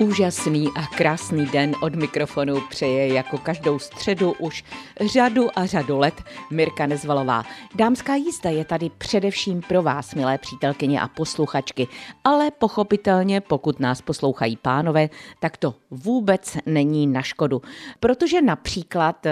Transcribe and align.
Úžasný 0.00 0.68
a 0.74 0.86
krásný 0.86 1.46
den 1.46 1.74
od 1.82 1.94
mikrofonu 1.94 2.60
přeje 2.70 3.14
jako 3.14 3.38
každou 3.38 3.78
středu 3.78 4.32
už 4.38 4.64
řadu 5.00 5.58
a 5.58 5.66
řadu 5.66 5.98
let 5.98 6.14
Mirka 6.50 6.86
Nezvalová. 6.86 7.44
Dámská 7.74 8.14
jízda 8.14 8.50
je 8.50 8.64
tady 8.64 8.90
především 8.98 9.60
pro 9.68 9.82
vás, 9.82 10.14
milé 10.14 10.38
přítelkyně 10.38 11.00
a 11.00 11.08
posluchačky, 11.08 11.88
ale 12.24 12.50
pochopitelně, 12.50 13.40
pokud 13.40 13.80
nás 13.80 14.02
poslouchají 14.02 14.56
pánové, 14.56 15.08
tak 15.40 15.56
to 15.56 15.74
vůbec 15.90 16.56
není 16.66 17.06
na 17.06 17.22
škodu. 17.22 17.62
Protože 18.00 18.42
například 18.42 19.26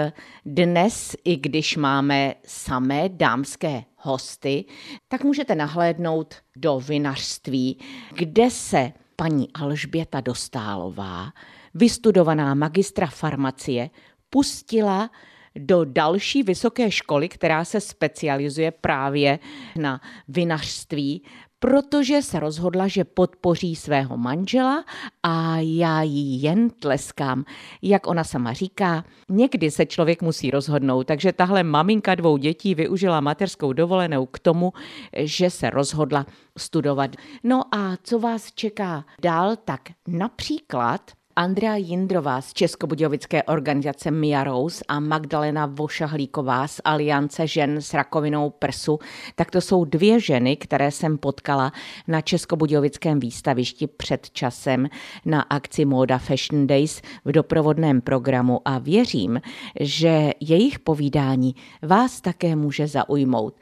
dnes, 0.45 1.15
i 1.23 1.35
když 1.35 1.77
máme 1.77 2.33
samé 2.45 3.09
dámské 3.09 3.83
hosty, 3.97 4.65
tak 5.07 5.23
můžete 5.23 5.55
nahlédnout 5.55 6.35
do 6.55 6.79
vinařství, 6.79 7.79
kde 8.13 8.51
se 8.51 8.91
paní 9.19 9.53
Alžběta 9.53 10.21
Dostálová, 10.21 11.33
vystudovaná 11.73 12.53
magistra 12.53 13.07
farmacie, 13.07 13.89
pustila 14.29 15.09
do 15.55 15.85
další 15.85 16.43
vysoké 16.43 16.91
školy, 16.91 17.29
která 17.29 17.65
se 17.65 17.81
specializuje 17.81 18.71
právě 18.71 19.39
na 19.75 20.01
vinařství 20.27 21.23
protože 21.59 22.21
se 22.21 22.39
rozhodla, 22.39 22.87
že 22.87 23.03
podpoří 23.03 23.75
svého 23.75 24.17
manžela 24.17 24.85
a 25.23 25.57
já 25.57 26.01
jí 26.01 26.41
jen 26.41 26.69
tleskám. 26.69 27.43
Jak 27.81 28.07
ona 28.07 28.23
sama 28.23 28.53
říká, 28.53 29.03
někdy 29.29 29.71
se 29.71 29.85
člověk 29.85 30.21
musí 30.21 30.51
rozhodnout, 30.51 31.07
takže 31.07 31.33
tahle 31.33 31.63
maminka 31.63 32.15
dvou 32.15 32.37
dětí 32.37 32.75
využila 32.75 33.21
mateřskou 33.21 33.73
dovolenou 33.73 34.25
k 34.25 34.39
tomu, 34.39 34.73
že 35.17 35.49
se 35.49 35.69
rozhodla 35.69 36.25
studovat. 36.57 37.11
No 37.43 37.75
a 37.75 37.97
co 38.03 38.19
vás 38.19 38.51
čeká 38.51 39.05
dál, 39.21 39.55
tak 39.55 39.81
například 40.07 41.11
Andrea 41.37 41.75
Jindrová 41.75 42.41
z 42.41 42.53
Českobudějovické 42.53 43.43
organizace 43.43 44.11
Mia 44.11 44.43
Rose 44.43 44.83
a 44.87 44.99
Magdalena 44.99 45.65
Vošahlíková 45.65 46.67
z 46.67 46.81
Aliance 46.83 47.47
žen 47.47 47.81
s 47.81 47.93
rakovinou 47.93 48.49
prsu, 48.49 48.99
tak 49.35 49.51
to 49.51 49.61
jsou 49.61 49.85
dvě 49.85 50.19
ženy, 50.19 50.55
které 50.55 50.91
jsem 50.91 51.17
potkala 51.17 51.71
na 52.07 52.21
Českobudějovickém 52.21 53.19
výstavišti 53.19 53.87
před 53.87 54.29
časem 54.29 54.89
na 55.25 55.41
akci 55.41 55.85
Moda 55.85 56.17
Fashion 56.17 56.67
Days 56.67 57.01
v 57.25 57.31
doprovodném 57.31 58.01
programu 58.01 58.61
a 58.65 58.77
věřím, 58.77 59.41
že 59.79 60.31
jejich 60.39 60.79
povídání 60.79 61.55
vás 61.81 62.21
také 62.21 62.55
může 62.55 62.87
zaujmout. 62.87 63.55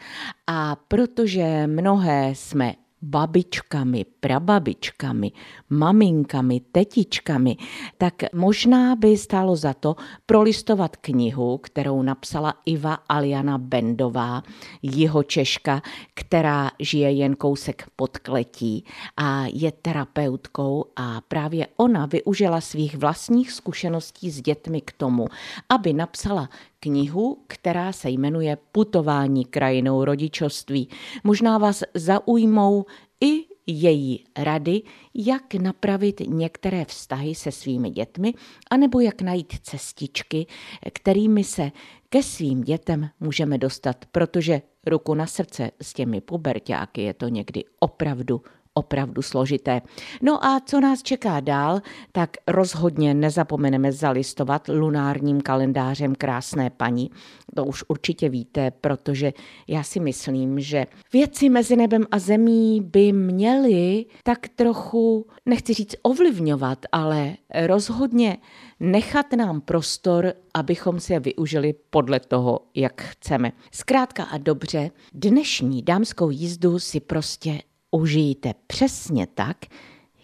A 0.48 0.78
protože 0.88 1.68
mnohé 1.68 2.32
jsme 2.36 2.74
babičkami, 3.06 4.06
prababičkami, 4.20 5.32
maminkami, 5.70 6.60
tetičkami, 6.72 7.58
tak 7.98 8.34
možná 8.34 8.96
by 8.96 9.18
stálo 9.18 9.56
za 9.56 9.74
to 9.74 9.96
prolistovat 10.26 10.96
knihu, 10.96 11.58
kterou 11.58 12.02
napsala 12.02 12.54
Iva 12.66 12.94
Aliana 13.10 13.58
Bendová, 13.58 14.44
jeho 14.82 15.24
Češka, 15.24 15.82
která 16.14 16.72
žije 16.80 17.12
jen 17.12 17.36
kousek 17.36 17.86
pod 17.96 18.18
kletí 18.18 18.86
a 19.18 19.46
je 19.54 19.72
terapeutkou 19.72 20.86
a 20.96 21.22
právě 21.22 21.68
ona 21.78 22.06
využila 22.06 22.62
svých 22.62 22.98
vlastních 22.98 23.52
zkušeností 23.52 24.32
s 24.32 24.42
dětmi 24.42 24.82
k 24.82 24.92
tomu, 24.92 25.28
aby 25.70 25.94
napsala 25.94 26.50
knihu, 26.80 27.44
která 27.48 27.92
se 27.92 28.10
jmenuje 28.10 28.58
Putování 28.72 29.46
krajinou 29.46 30.06
rodičovství. 30.06 30.90
Možná 31.24 31.58
vás 31.58 31.84
zaujmou 31.94 32.86
i 33.22 33.56
její 33.68 34.24
rady, 34.38 34.82
jak 35.14 35.54
napravit 35.54 36.22
některé 36.28 36.86
vztahy 36.86 37.36
se 37.36 37.52
svými 37.52 37.90
dětmi, 37.90 38.34
anebo 38.72 39.00
jak 39.00 39.22
najít 39.22 39.54
cestičky, 39.62 40.48
kterými 40.94 41.44
se 41.44 41.72
ke 42.10 42.24
svým 42.24 42.62
dětem 42.62 43.10
můžeme 43.20 43.58
dostat, 43.58 44.06
protože 44.12 44.62
ruku 44.88 45.14
na 45.14 45.28
srdce 45.28 45.72
s 45.82 45.94
těmi 45.94 46.22
puberťáky 46.22 47.02
je 47.02 47.14
to 47.14 47.28
někdy 47.28 47.64
opravdu 47.80 48.42
opravdu 48.78 49.22
složité. 49.22 49.82
No 50.22 50.46
a 50.46 50.60
co 50.66 50.80
nás 50.80 51.04
čeká 51.04 51.40
dál, 51.40 51.82
tak 52.12 52.30
rozhodně 52.48 53.14
nezapomeneme 53.14 53.92
zalistovat 53.92 54.68
lunárním 54.68 55.42
kalendářem 55.42 56.16
krásné 56.16 56.70
paní. 56.70 57.12
To 57.56 57.66
už 57.66 57.84
určitě 57.88 58.30
víte, 58.30 58.72
protože 58.72 59.34
já 59.68 59.84
si 59.84 60.00
myslím, 60.00 60.60
že 60.60 60.86
věci 61.14 61.50
mezi 61.50 61.76
nebem 61.76 62.06
a 62.12 62.20
zemí 62.20 62.82
by 62.82 63.12
měly 63.12 64.06
tak 64.24 64.48
trochu, 64.56 65.28
nechci 65.46 65.74
říct 65.74 65.96
ovlivňovat, 66.02 66.80
ale 66.92 67.36
rozhodně 67.66 68.38
nechat 68.80 69.34
nám 69.34 69.62
prostor, 69.62 70.34
abychom 70.54 71.00
si 71.00 71.14
je 71.14 71.20
využili 71.20 71.74
podle 71.90 72.20
toho, 72.20 72.60
jak 72.76 73.02
chceme. 73.02 73.52
Zkrátka 73.72 74.24
a 74.24 74.38
dobře, 74.38 74.92
dnešní 75.14 75.82
dámskou 75.82 76.30
jízdu 76.30 76.80
si 76.80 77.00
prostě 77.00 77.60
užijte 77.96 78.54
přesně 78.68 79.28
tak, 79.28 79.58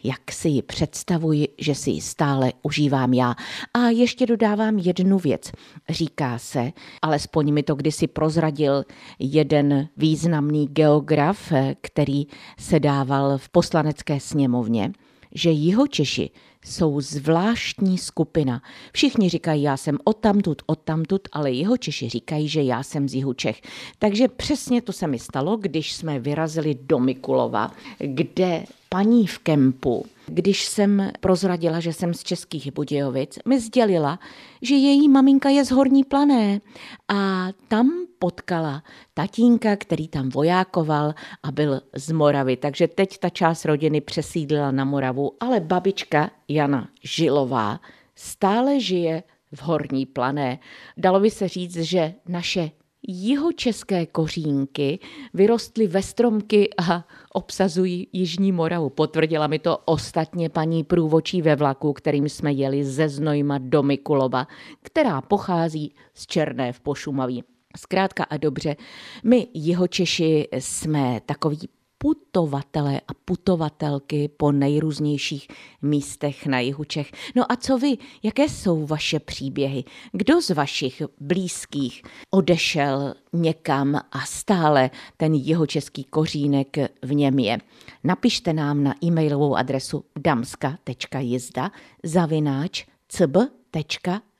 jak 0.03 0.31
si 0.31 0.49
ji 0.49 0.61
představuji, 0.61 1.47
že 1.57 1.75
si 1.75 1.89
ji 1.89 2.01
stále 2.01 2.53
užívám 2.63 3.13
já. 3.13 3.35
A 3.73 3.79
ještě 3.89 4.25
dodávám 4.25 4.77
jednu 4.77 5.19
věc. 5.19 5.51
Říká 5.89 6.37
se, 6.37 6.71
alespoň 7.01 7.53
mi 7.53 7.63
to 7.63 7.75
kdysi 7.75 8.07
prozradil 8.07 8.83
jeden 9.19 9.87
významný 9.97 10.67
geograf, 10.67 11.53
který 11.81 12.27
se 12.59 12.79
dával 12.79 13.37
v 13.37 13.49
poslanecké 13.49 14.19
sněmovně, 14.19 14.91
že 15.35 15.49
Jihočeši 15.49 16.29
jsou 16.65 17.01
zvláštní 17.01 17.97
skupina. 17.97 18.61
Všichni 18.93 19.29
říkají, 19.29 19.63
já 19.63 19.77
jsem 19.77 19.97
odtamtud, 20.03 20.61
odtamtud, 20.65 21.21
ale 21.31 21.51
jeho 21.51 21.77
Češi 21.77 22.09
říkají, 22.09 22.47
že 22.47 22.61
já 22.61 22.83
jsem 22.83 23.09
z 23.09 23.13
Jihu 23.13 23.33
Čech. 23.33 23.61
Takže 23.99 24.27
přesně 24.27 24.81
to 24.81 24.93
se 24.93 25.07
mi 25.07 25.19
stalo, 25.19 25.57
když 25.57 25.93
jsme 25.93 26.19
vyrazili 26.19 26.77
do 26.81 26.99
Mikulova, 26.99 27.71
kde 27.99 28.63
paní 28.89 29.27
v 29.27 29.39
kempu, 29.39 30.05
když 30.31 30.65
jsem 30.65 31.11
prozradila, 31.19 31.79
že 31.79 31.93
jsem 31.93 32.13
z 32.13 32.23
Českých 32.23 32.73
Budějovic, 32.73 33.39
mi 33.47 33.59
sdělila, 33.59 34.19
že 34.61 34.75
její 34.75 35.09
maminka 35.09 35.49
je 35.49 35.65
z 35.65 35.71
Horní 35.71 36.03
plané 36.03 36.61
a 37.07 37.47
tam 37.67 37.91
potkala 38.19 38.83
tatínka, 39.13 39.75
který 39.75 40.07
tam 40.07 40.29
vojákoval 40.29 41.13
a 41.43 41.51
byl 41.51 41.81
z 41.95 42.11
Moravy. 42.11 42.57
Takže 42.57 42.87
teď 42.87 43.17
ta 43.17 43.29
část 43.29 43.65
rodiny 43.65 44.01
přesídlila 44.01 44.71
na 44.71 44.85
Moravu, 44.85 45.31
ale 45.39 45.59
babička 45.59 46.31
Jana 46.47 46.89
Žilová 47.03 47.79
stále 48.15 48.79
žije 48.79 49.23
v 49.55 49.61
Horní 49.61 50.05
plané. 50.05 50.59
Dalo 50.97 51.19
by 51.19 51.29
se 51.31 51.47
říct, 51.47 51.75
že 51.75 52.13
naše 52.27 52.71
jihočeské 53.07 54.05
kořínky 54.05 54.99
vyrostly 55.33 55.87
ve 55.87 56.01
stromky 56.01 56.69
a 56.89 57.05
obsazují 57.33 58.07
Jižní 58.13 58.51
Moravu. 58.51 58.89
Potvrdila 58.89 59.47
mi 59.47 59.59
to 59.59 59.77
ostatně 59.77 60.49
paní 60.49 60.83
průvočí 60.83 61.41
ve 61.41 61.55
vlaku, 61.55 61.93
kterým 61.93 62.29
jsme 62.29 62.51
jeli 62.51 62.83
ze 62.83 63.09
Znojma 63.09 63.57
do 63.57 63.83
Mikulova, 63.83 64.47
která 64.81 65.21
pochází 65.21 65.93
z 66.13 66.27
Černé 66.27 66.73
v 66.73 66.79
Pošumaví. 66.79 67.43
Zkrátka 67.77 68.23
a 68.23 68.37
dobře, 68.37 68.75
my 69.23 69.47
Jihočeši 69.53 70.47
jsme 70.59 71.21
takový 71.25 71.69
putovatele 72.01 73.01
a 73.07 73.13
putovatelky 73.25 74.29
po 74.37 74.51
nejrůznějších 74.51 75.47
místech 75.81 76.45
na 76.45 76.59
jihu 76.59 76.83
Čech. 76.83 77.11
No 77.35 77.51
a 77.51 77.55
co 77.55 77.77
vy? 77.77 77.97
Jaké 78.23 78.43
jsou 78.49 78.85
vaše 78.85 79.19
příběhy? 79.19 79.83
Kdo 80.11 80.41
z 80.41 80.49
vašich 80.49 81.01
blízkých 81.19 82.03
odešel 82.31 83.13
někam 83.33 83.95
a 83.95 84.19
stále 84.25 84.89
ten 85.17 85.33
jeho 85.33 85.67
český 85.67 86.03
kořínek 86.03 86.77
v 87.01 87.13
něm 87.13 87.39
je? 87.39 87.57
Napište 88.03 88.53
nám 88.53 88.83
na 88.83 88.95
e-mailovou 89.03 89.55
adresu 89.55 90.05
damska.jizda 90.17 91.71
zavináč 92.03 92.85
cb 93.07 93.37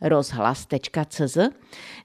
rozhlas.cz 0.01 1.37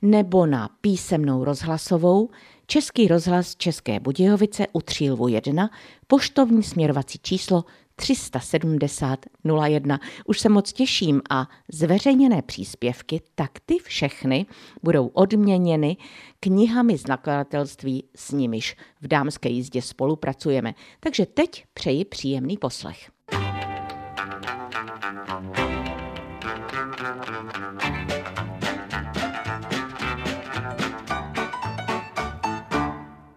nebo 0.03 0.47
na 0.47 0.71
písemnou 0.81 1.45
rozhlasovou 1.45 2.31
Český 2.69 3.09
rozhlas 3.09 3.57
České 3.57 4.01
Budějovice 4.01 4.67
u 4.73 4.81
Třílvu 4.81 5.29
1, 5.29 5.71
poštovní 6.07 6.63
směrovací 6.63 7.19
číslo 7.23 7.65
370 7.97 9.27
01. 9.69 10.01
Už 10.27 10.41
se 10.41 10.49
moc 10.49 10.73
těším 10.73 11.23
a 11.31 11.49
zveřejněné 11.73 12.43
příspěvky, 12.43 13.21
tak 13.35 13.51
ty 13.67 13.79
všechny 13.79 14.47
budou 14.83 15.07
odměněny 15.07 15.97
knihami 16.41 16.99
z 16.99 17.07
nakladatelství, 17.07 18.05
s 18.17 18.31
nimiž 18.31 18.77
v 19.01 19.09
dámské 19.09 19.49
jízdě 19.49 19.83
spolupracujeme. 19.83 20.75
Takže 21.01 21.27
teď 21.27 21.65
přeji 21.75 22.05
příjemný 22.05 22.57
poslech. 22.57 23.16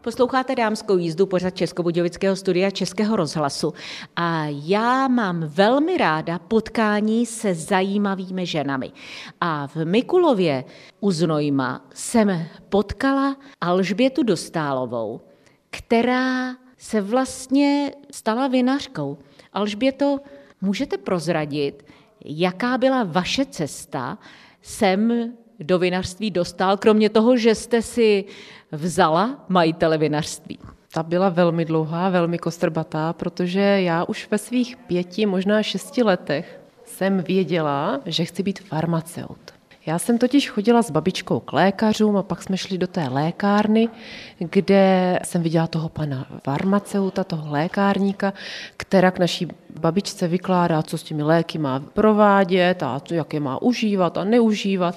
Posloucháte 0.09 0.56
dámskou 0.56 0.97
jízdu 0.97 1.25
pořad 1.25 1.56
Českobudějovického 1.56 2.35
studia 2.35 2.71
Českého 2.71 3.15
rozhlasu 3.15 3.73
a 4.15 4.45
já 4.45 5.07
mám 5.07 5.39
velmi 5.39 5.97
ráda 5.97 6.39
potkání 6.39 7.25
se 7.25 7.56
zajímavými 7.56 8.45
ženami. 8.45 8.91
A 9.41 9.67
v 9.67 9.85
Mikulově 9.85 10.63
u 11.00 11.11
Znojma 11.11 11.85
jsem 11.94 12.45
potkala 12.69 13.38
Alžbětu 13.61 14.23
Dostálovou, 14.23 15.21
která 15.69 16.56
se 16.77 17.01
vlastně 17.01 17.91
stala 18.11 18.47
vinařkou. 18.47 19.17
Alžběto, 19.53 20.19
můžete 20.61 20.97
prozradit, 20.97 21.85
jaká 22.25 22.77
byla 22.77 23.03
vaše 23.03 23.45
cesta 23.45 24.17
sem 24.61 25.33
do 25.59 25.79
vinařství 25.79 26.31
dostal, 26.31 26.77
kromě 26.77 27.09
toho, 27.09 27.38
že 27.38 27.56
jste 27.56 27.81
si 27.81 28.25
vzala 28.71 29.45
majitele 29.50 29.97
vinařství? 29.97 30.59
Ta 30.94 31.03
byla 31.03 31.29
velmi 31.29 31.65
dlouhá, 31.65 32.09
velmi 32.09 32.38
kostrbatá, 32.38 33.13
protože 33.13 33.59
já 33.59 34.03
už 34.03 34.27
ve 34.31 34.38
svých 34.38 34.77
pěti, 34.77 35.25
možná 35.25 35.63
šesti 35.63 36.03
letech 36.03 36.59
jsem 36.85 37.23
věděla, 37.23 38.00
že 38.06 38.25
chci 38.25 38.44
být 38.44 38.59
farmaceut. 38.59 39.59
Já 39.85 40.00
jsem 40.00 40.17
totiž 40.17 40.50
chodila 40.50 40.81
s 40.81 40.91
babičkou 40.91 41.39
k 41.39 41.53
lékařům 41.53 42.17
a 42.17 42.23
pak 42.23 42.44
jsme 42.44 42.57
šli 42.57 42.77
do 42.77 42.88
té 42.88 43.07
lékárny, 43.07 43.89
kde 44.39 45.19
jsem 45.23 45.44
viděla 45.44 45.67
toho 45.67 45.89
pana 45.89 46.27
farmaceuta, 46.44 47.23
toho 47.23 47.51
lékárníka, 47.51 48.33
která 48.77 49.11
k 49.11 49.19
naší 49.19 49.47
babičce 49.80 50.27
vykládá, 50.27 50.81
co 50.81 50.98
s 50.98 51.04
těmi 51.04 51.24
léky 51.24 51.57
má 51.57 51.80
provádět 51.80 52.83
a 52.83 53.01
jak 53.12 53.33
je 53.33 53.39
má 53.39 53.62
užívat 53.62 54.18
a 54.18 54.24
neužívat. 54.24 54.95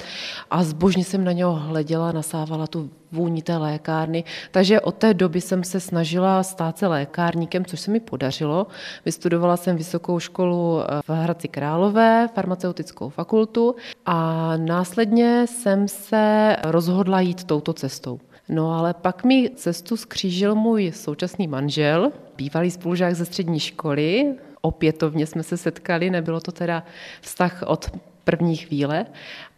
A 0.50 0.64
zbožně 0.64 1.04
jsem 1.04 1.24
na 1.24 1.32
něho 1.32 1.52
hleděla, 1.52 2.12
nasávala 2.12 2.66
tu 2.66 2.90
vůni 3.12 3.42
té 3.42 3.56
lékárny. 3.56 4.24
Takže 4.50 4.80
od 4.80 4.94
té 4.94 5.14
doby 5.14 5.40
jsem 5.40 5.64
se 5.64 5.80
snažila 5.80 6.42
stát 6.42 6.78
se 6.78 6.86
lékárníkem, 6.86 7.64
což 7.64 7.80
se 7.80 7.90
mi 7.90 8.00
podařilo. 8.00 8.66
Vystudovala 9.04 9.56
jsem 9.56 9.76
vysokou 9.76 10.19
školu 10.19 10.80
v 11.08 11.10
Hradci 11.10 11.48
Králové, 11.48 12.28
farmaceutickou 12.34 13.08
fakultu 13.08 13.74
a 14.06 14.52
následně 14.56 15.46
jsem 15.46 15.88
se 15.88 16.56
rozhodla 16.64 17.20
jít 17.20 17.44
touto 17.44 17.72
cestou. 17.72 18.20
No 18.48 18.78
ale 18.78 18.94
pak 18.94 19.24
mi 19.24 19.50
cestu 19.54 19.96
skřížil 19.96 20.54
můj 20.54 20.92
současný 20.92 21.48
manžel, 21.48 22.12
bývalý 22.36 22.70
spolužák 22.70 23.14
ze 23.14 23.24
střední 23.24 23.60
školy, 23.60 24.34
opětovně 24.62 25.26
jsme 25.26 25.42
se 25.42 25.56
setkali, 25.56 26.10
nebylo 26.10 26.40
to 26.40 26.52
teda 26.52 26.84
vztah 27.20 27.62
od 27.66 27.90
první 28.24 28.56
chvíle. 28.56 29.06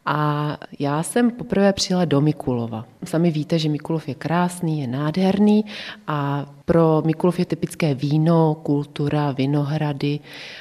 A 0.06 0.58
já 0.78 1.02
jsem 1.02 1.30
poprvé 1.30 1.72
přijela 1.72 2.04
do 2.04 2.20
Mikulova. 2.20 2.84
Sami 3.04 3.30
víte, 3.30 3.58
že 3.58 3.68
Mikulov 3.68 4.08
je 4.08 4.14
krásný, 4.14 4.80
je 4.80 4.86
nádherný 4.86 5.64
a 6.06 6.46
pro 6.64 7.02
Mikulov 7.06 7.38
je 7.38 7.44
typické 7.44 7.94
víno, 7.94 8.54
kultura, 8.54 9.32
vinohrady 9.32 10.20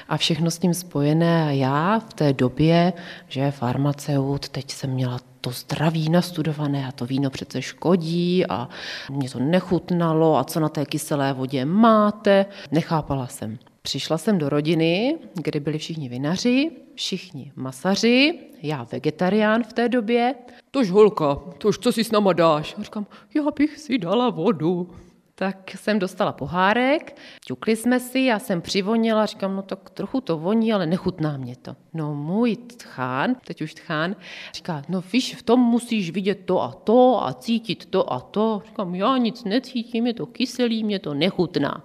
a 0.09 0.17
všechno 0.17 0.51
s 0.51 0.59
tím 0.59 0.73
spojené. 0.73 1.47
A 1.47 1.51
já 1.51 1.99
v 1.99 2.13
té 2.13 2.33
době, 2.33 2.93
že 3.27 3.51
farmaceut, 3.51 4.49
teď 4.49 4.71
jsem 4.71 4.89
měla 4.89 5.19
to 5.41 5.51
zdraví 5.51 6.09
nastudované 6.09 6.87
a 6.87 6.91
to 6.91 7.05
víno 7.05 7.29
přece 7.29 7.61
škodí 7.61 8.45
a 8.45 8.69
mě 9.11 9.29
to 9.29 9.39
nechutnalo 9.39 10.37
a 10.37 10.43
co 10.43 10.59
na 10.59 10.69
té 10.69 10.85
kyselé 10.85 11.33
vodě 11.33 11.65
máte. 11.65 12.45
Nechápala 12.71 13.27
jsem. 13.27 13.57
Přišla 13.85 14.17
jsem 14.17 14.37
do 14.37 14.49
rodiny, 14.49 15.17
kde 15.33 15.59
byli 15.59 15.77
všichni 15.77 16.09
vinaři, 16.09 16.71
všichni 16.95 17.51
masaři, 17.55 18.39
já 18.61 18.83
vegetarián 18.83 19.63
v 19.63 19.73
té 19.73 19.89
době. 19.89 20.35
Tož 20.71 20.89
holka, 20.89 21.35
tož 21.57 21.77
co 21.77 21.91
si 21.91 22.03
s 22.03 22.11
náma 22.11 22.33
dáš? 22.33 22.75
A 22.79 22.83
říkám, 22.83 23.05
já 23.35 23.43
bych 23.55 23.79
si 23.79 23.97
dala 23.97 24.29
vodu. 24.29 24.89
Tak 25.35 25.71
jsem 25.71 25.99
dostala 25.99 26.31
pohárek, 26.31 27.17
ťukli 27.45 27.75
jsme 27.75 27.99
si, 27.99 28.19
já 28.19 28.39
jsem 28.39 28.61
přivonila, 28.61 29.25
říkám, 29.25 29.55
no 29.55 29.61
tak 29.61 29.89
trochu 29.89 30.21
to 30.21 30.37
voní, 30.37 30.73
ale 30.73 30.85
nechutná 30.85 31.37
mě 31.37 31.55
to. 31.55 31.75
No 31.93 32.15
můj 32.15 32.55
tchán, 32.55 33.35
teď 33.47 33.61
už 33.61 33.73
tchán, 33.73 34.15
říká, 34.53 34.83
no 34.89 35.03
víš, 35.13 35.35
v 35.35 35.43
tom 35.43 35.59
musíš 35.59 36.11
vidět 36.11 36.39
to 36.45 36.61
a 36.61 36.71
to 36.71 37.23
a 37.23 37.33
cítit 37.33 37.85
to 37.85 38.13
a 38.13 38.19
to. 38.19 38.61
Říkám, 38.65 38.95
já 38.95 39.17
nic 39.17 39.43
necítím, 39.43 40.07
je 40.07 40.13
to 40.13 40.25
kyselý, 40.25 40.83
mě 40.83 40.99
to 40.99 41.13
nechutná. 41.13 41.83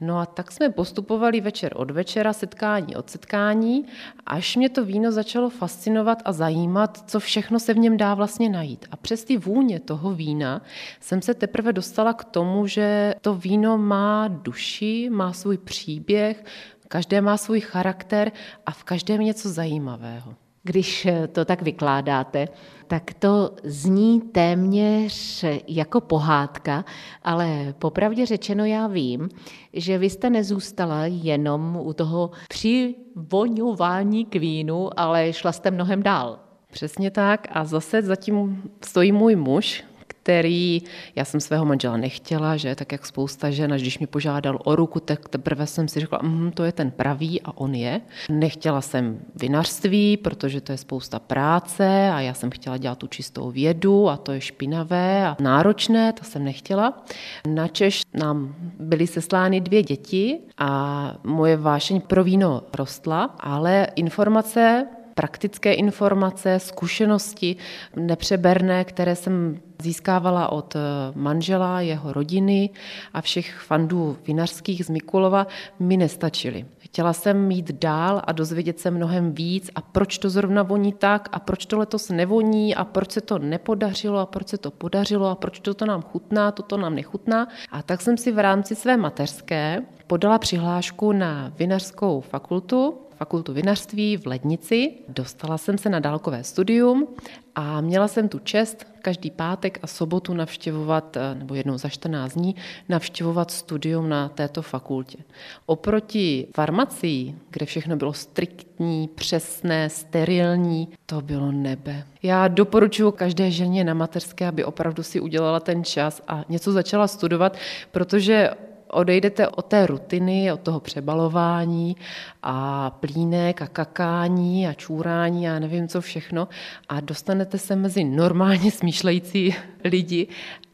No 0.00 0.18
a 0.18 0.26
tak 0.26 0.52
jsme 0.52 0.68
postupovali 0.68 1.40
večer 1.40 1.72
od 1.76 1.90
večera, 1.90 2.32
setkání 2.32 2.96
od 2.96 3.10
setkání, 3.10 3.84
až 4.26 4.56
mě 4.56 4.68
to 4.68 4.84
víno 4.84 5.12
začalo 5.12 5.50
fascinovat 5.50 6.22
a 6.24 6.32
zajímat, 6.32 7.10
co 7.10 7.20
všechno 7.20 7.60
se 7.60 7.74
v 7.74 7.78
něm 7.78 7.96
dá 7.96 8.14
vlastně 8.14 8.48
najít. 8.48 8.86
A 8.90 8.96
přes 8.96 9.24
ty 9.24 9.36
vůně 9.36 9.80
toho 9.80 10.14
vína 10.14 10.62
jsem 11.00 11.22
se 11.22 11.34
teprve 11.34 11.72
dostala 11.72 12.12
k 12.12 12.24
tomu, 12.24 12.66
že 12.66 13.14
to 13.20 13.34
víno 13.34 13.78
má 13.78 14.28
duši, 14.28 15.10
má 15.10 15.32
svůj 15.32 15.58
příběh, 15.58 16.44
každé 16.88 17.20
má 17.20 17.36
svůj 17.36 17.60
charakter 17.60 18.32
a 18.66 18.70
v 18.70 18.84
každém 18.84 19.20
něco 19.20 19.48
zajímavého. 19.48 20.34
Když 20.62 21.06
to 21.32 21.44
tak 21.44 21.62
vykládáte, 21.62 22.48
tak 22.86 23.14
to 23.14 23.50
zní 23.64 24.20
téměř 24.20 25.44
jako 25.68 26.00
pohádka, 26.00 26.84
ale 27.22 27.74
popravdě 27.78 28.26
řečeno 28.26 28.64
já 28.64 28.86
vím, 28.86 29.28
že 29.72 29.98
vy 29.98 30.10
jste 30.10 30.30
nezůstala 30.30 31.06
jenom 31.06 31.78
u 31.82 31.92
toho 31.92 32.30
přivoňování 32.48 34.24
k 34.24 34.36
vínu, 34.36 35.00
ale 35.00 35.32
šla 35.32 35.52
jste 35.52 35.70
mnohem 35.70 36.02
dál. 36.02 36.38
Přesně 36.72 37.10
tak 37.10 37.48
a 37.50 37.64
zase 37.64 38.02
zatím 38.02 38.62
stojí 38.84 39.12
můj 39.12 39.36
muž, 39.36 39.84
který, 40.28 40.82
já 41.16 41.24
jsem 41.24 41.40
svého 41.40 41.64
manžela 41.64 41.96
nechtěla, 41.96 42.56
že 42.56 42.74
tak 42.74 42.92
jak 42.92 43.06
spousta 43.06 43.50
žen, 43.50 43.72
až 43.72 43.82
když 43.82 43.98
mi 43.98 44.06
požádal 44.06 44.58
o 44.64 44.76
ruku, 44.76 45.00
tak 45.00 45.28
teprve 45.28 45.66
jsem 45.66 45.88
si 45.88 46.00
řekla, 46.00 46.20
mm, 46.22 46.50
to 46.52 46.64
je 46.64 46.72
ten 46.72 46.90
pravý 46.90 47.42
a 47.42 47.56
on 47.56 47.74
je. 47.74 48.00
Nechtěla 48.30 48.80
jsem 48.80 49.18
vinařství, 49.34 50.16
protože 50.16 50.60
to 50.60 50.72
je 50.72 50.78
spousta 50.78 51.18
práce 51.18 52.10
a 52.10 52.20
já 52.20 52.34
jsem 52.34 52.50
chtěla 52.50 52.76
dělat 52.76 52.98
tu 52.98 53.06
čistou 53.06 53.50
vědu 53.50 54.08
a 54.08 54.16
to 54.16 54.32
je 54.32 54.40
špinavé 54.40 55.26
a 55.26 55.36
náročné, 55.40 56.12
to 56.12 56.24
jsem 56.24 56.44
nechtěla. 56.44 57.02
Na 57.46 57.68
Češ 57.68 58.02
nám 58.14 58.54
byly 58.78 59.06
seslány 59.06 59.60
dvě 59.60 59.82
děti 59.82 60.38
a 60.58 61.14
moje 61.24 61.56
vášeň 61.56 62.00
pro 62.00 62.24
víno 62.24 62.62
rostla, 62.74 63.34
ale 63.40 63.86
informace 63.96 64.86
praktické 65.18 65.74
informace, 65.74 66.58
zkušenosti 66.58 67.56
nepřeberné, 67.96 68.84
které 68.84 69.16
jsem 69.16 69.60
získávala 69.82 70.52
od 70.52 70.76
eh, 70.76 70.80
manžela, 71.14 71.80
jeho 71.80 72.12
rodiny 72.12 72.70
a 73.14 73.20
všech 73.20 73.58
fandů 73.58 74.16
vinařských 74.26 74.84
z 74.84 74.90
Mikulova, 74.90 75.46
mi 75.78 75.96
nestačily. 75.96 76.66
Chtěla 76.78 77.12
jsem 77.12 77.46
mít 77.46 77.72
dál 77.72 78.22
a 78.24 78.32
dozvědět 78.32 78.80
se 78.80 78.90
mnohem 78.90 79.32
víc 79.32 79.70
a 79.74 79.80
proč 79.80 80.18
to 80.18 80.30
zrovna 80.30 80.62
voní 80.62 80.92
tak 80.92 81.28
a 81.32 81.38
proč 81.38 81.66
to 81.66 81.78
letos 81.78 82.10
nevoní 82.10 82.74
a 82.74 82.84
proč 82.84 83.12
se 83.12 83.20
to 83.20 83.38
nepodařilo 83.38 84.18
a 84.18 84.26
proč 84.26 84.48
se 84.48 84.58
to 84.58 84.70
podařilo 84.70 85.26
a 85.26 85.34
proč 85.34 85.60
toto 85.60 85.86
nám 85.86 86.02
chutná, 86.02 86.52
toto 86.52 86.76
nám 86.76 86.94
nechutná. 86.94 87.48
A 87.70 87.82
tak 87.82 88.00
jsem 88.00 88.16
si 88.16 88.32
v 88.32 88.38
rámci 88.38 88.74
své 88.74 88.96
mateřské 88.96 89.82
podala 90.06 90.38
přihlášku 90.38 91.12
na 91.12 91.52
vinařskou 91.58 92.20
fakultu 92.20 93.07
fakultu 93.18 93.52
vinařství 93.52 94.16
v 94.16 94.26
Lednici. 94.26 94.92
Dostala 95.08 95.58
jsem 95.58 95.78
se 95.78 95.88
na 95.88 96.00
dálkové 96.00 96.44
studium 96.44 97.08
a 97.54 97.80
měla 97.80 98.08
jsem 98.08 98.28
tu 98.28 98.38
čest 98.38 98.86
každý 99.02 99.30
pátek 99.30 99.78
a 99.82 99.86
sobotu 99.86 100.34
navštěvovat, 100.34 101.16
eh, 101.16 101.34
nebo 101.34 101.54
jednou 101.54 101.78
za 101.78 101.88
14 101.88 102.34
dní, 102.34 102.56
navštěvovat 102.88 103.50
studium 103.50 104.08
na 104.08 104.28
této 104.28 104.62
fakultě. 104.62 105.18
Oproti 105.66 106.46
farmacii, 106.54 107.34
kde 107.50 107.66
všechno 107.66 107.96
bylo 107.96 108.12
striktní, 108.12 109.08
přesné, 109.14 109.90
sterilní, 109.90 110.88
to 111.06 111.20
bylo 111.20 111.52
nebe. 111.52 112.04
Já 112.22 112.48
doporučuji 112.48 113.12
každé 113.12 113.50
ženě 113.50 113.84
na 113.84 113.94
mateřské, 113.94 114.46
aby 114.46 114.64
opravdu 114.64 115.02
si 115.02 115.20
udělala 115.20 115.60
ten 115.60 115.84
čas 115.84 116.22
a 116.28 116.44
něco 116.48 116.72
začala 116.72 117.08
studovat, 117.08 117.56
protože 117.90 118.50
odejdete 118.90 119.48
od 119.48 119.66
té 119.66 119.86
rutiny, 119.86 120.52
od 120.52 120.60
toho 120.60 120.80
přebalování 120.80 121.96
a 122.42 122.90
plínek 122.90 123.62
a 123.62 123.66
kakání 123.66 124.68
a 124.68 124.72
čůrání 124.72 125.48
a 125.48 125.58
nevím 125.58 125.88
co 125.88 126.00
všechno 126.00 126.48
a 126.88 127.00
dostanete 127.00 127.58
se 127.58 127.76
mezi 127.76 128.04
normálně 128.04 128.70
smýšlející 128.70 129.54
lidi 129.84 130.26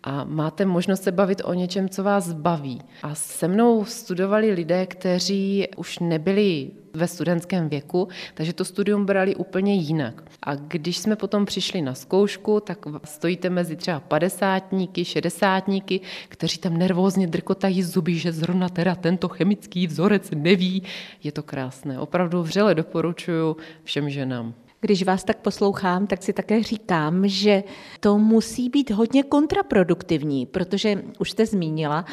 a 0.05 0.25
máte 0.25 0.65
možnost 0.65 1.03
se 1.03 1.13
bavit 1.13 1.43
o 1.45 1.55
něčem, 1.55 1.89
co 1.89 2.03
vás 2.05 2.33
baví. 2.33 2.83
A 3.03 3.15
se 3.15 3.49
mnou 3.49 3.85
studovali 3.85 4.51
lidé, 4.51 4.87
kteří 4.87 5.67
už 5.77 5.99
nebyli 5.99 6.71
ve 6.95 7.09
studentském 7.09 7.69
věku, 7.69 8.09
takže 8.35 8.53
to 8.53 8.65
studium 8.65 9.07
brali 9.07 9.37
úplně 9.37 9.75
jinak. 9.75 10.23
A 10.43 10.55
když 10.55 10.99
jsme 10.99 11.17
potom 11.17 11.47
přišli 11.47 11.83
na 11.83 11.95
zkoušku, 11.95 12.61
tak 12.61 12.79
stojíte 13.05 13.51
mezi 13.51 13.77
třeba 13.77 14.01
padesátníky, 14.01 15.05
šedesátníky, 15.05 16.01
kteří 16.29 16.59
tam 16.59 16.77
nervózně 16.77 17.27
drkotají 17.27 17.83
zuby, 17.83 18.15
že 18.15 18.33
zrovna 18.33 18.69
teda 18.69 18.95
tento 18.95 19.29
chemický 19.29 19.87
vzorec 19.87 20.31
neví. 20.35 20.83
Je 21.23 21.33
to 21.33 21.43
krásné. 21.43 21.99
Opravdu 21.99 22.43
vřele 22.43 22.75
doporučuju 22.75 23.57
všem 23.85 24.11
ženám. 24.11 24.55
Když 24.85 25.03
vás 25.03 25.25
tak 25.25 25.39
poslouchám, 25.39 26.07
tak 26.07 26.23
si 26.23 26.33
také 26.33 26.63
říkám, 26.63 27.29
že 27.29 27.65
to 28.01 28.19
musí 28.19 28.69
být 28.69 28.91
hodně 28.91 29.23
kontraproduktivní, 29.23 30.47
protože 30.47 31.03
už 31.19 31.31
jste 31.31 31.47
zmínila, 31.47 32.05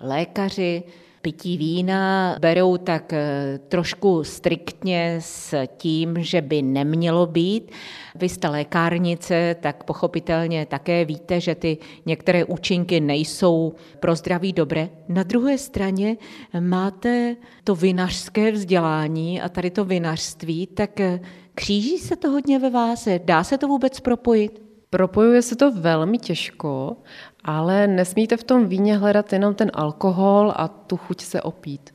lékaři, 0.00 0.82
pití 1.22 1.56
vína 1.56 2.36
berou 2.40 2.76
tak 2.76 3.12
eh, 3.12 3.58
trošku 3.68 4.24
striktně 4.24 5.16
s 5.20 5.66
tím, 5.76 6.16
že 6.18 6.40
by 6.40 6.62
nemělo 6.62 7.26
být. 7.26 7.72
Vy 8.14 8.28
jste 8.28 8.48
lékárnice, 8.48 9.56
tak 9.60 9.84
pochopitelně 9.84 10.66
také 10.66 11.04
víte, 11.04 11.40
že 11.40 11.54
ty 11.54 11.78
některé 12.06 12.44
účinky 12.44 13.00
nejsou 13.00 13.74
pro 14.00 14.14
zdraví 14.14 14.52
dobré. 14.52 14.88
Na 15.08 15.22
druhé 15.22 15.58
straně 15.58 16.16
máte 16.60 17.36
to 17.64 17.74
vinařské 17.74 18.52
vzdělání 18.52 19.40
a 19.40 19.48
tady 19.48 19.70
to 19.70 19.84
vinařství, 19.84 20.66
tak 20.66 21.00
eh, 21.00 21.20
kříží 21.58 21.98
se 21.98 22.16
to 22.16 22.30
hodně 22.30 22.58
ve 22.58 22.70
vás? 22.70 23.08
Dá 23.24 23.44
se 23.44 23.58
to 23.58 23.68
vůbec 23.68 24.00
propojit? 24.00 24.62
Propojuje 24.90 25.42
se 25.42 25.56
to 25.56 25.72
velmi 25.72 26.18
těžko, 26.18 26.96
ale 27.44 27.86
nesmíte 27.86 28.36
v 28.36 28.44
tom 28.44 28.66
víně 28.66 28.96
hledat 28.96 29.32
jenom 29.32 29.54
ten 29.54 29.70
alkohol 29.74 30.52
a 30.56 30.68
tu 30.68 30.96
chuť 30.96 31.20
se 31.20 31.42
opít. 31.42 31.94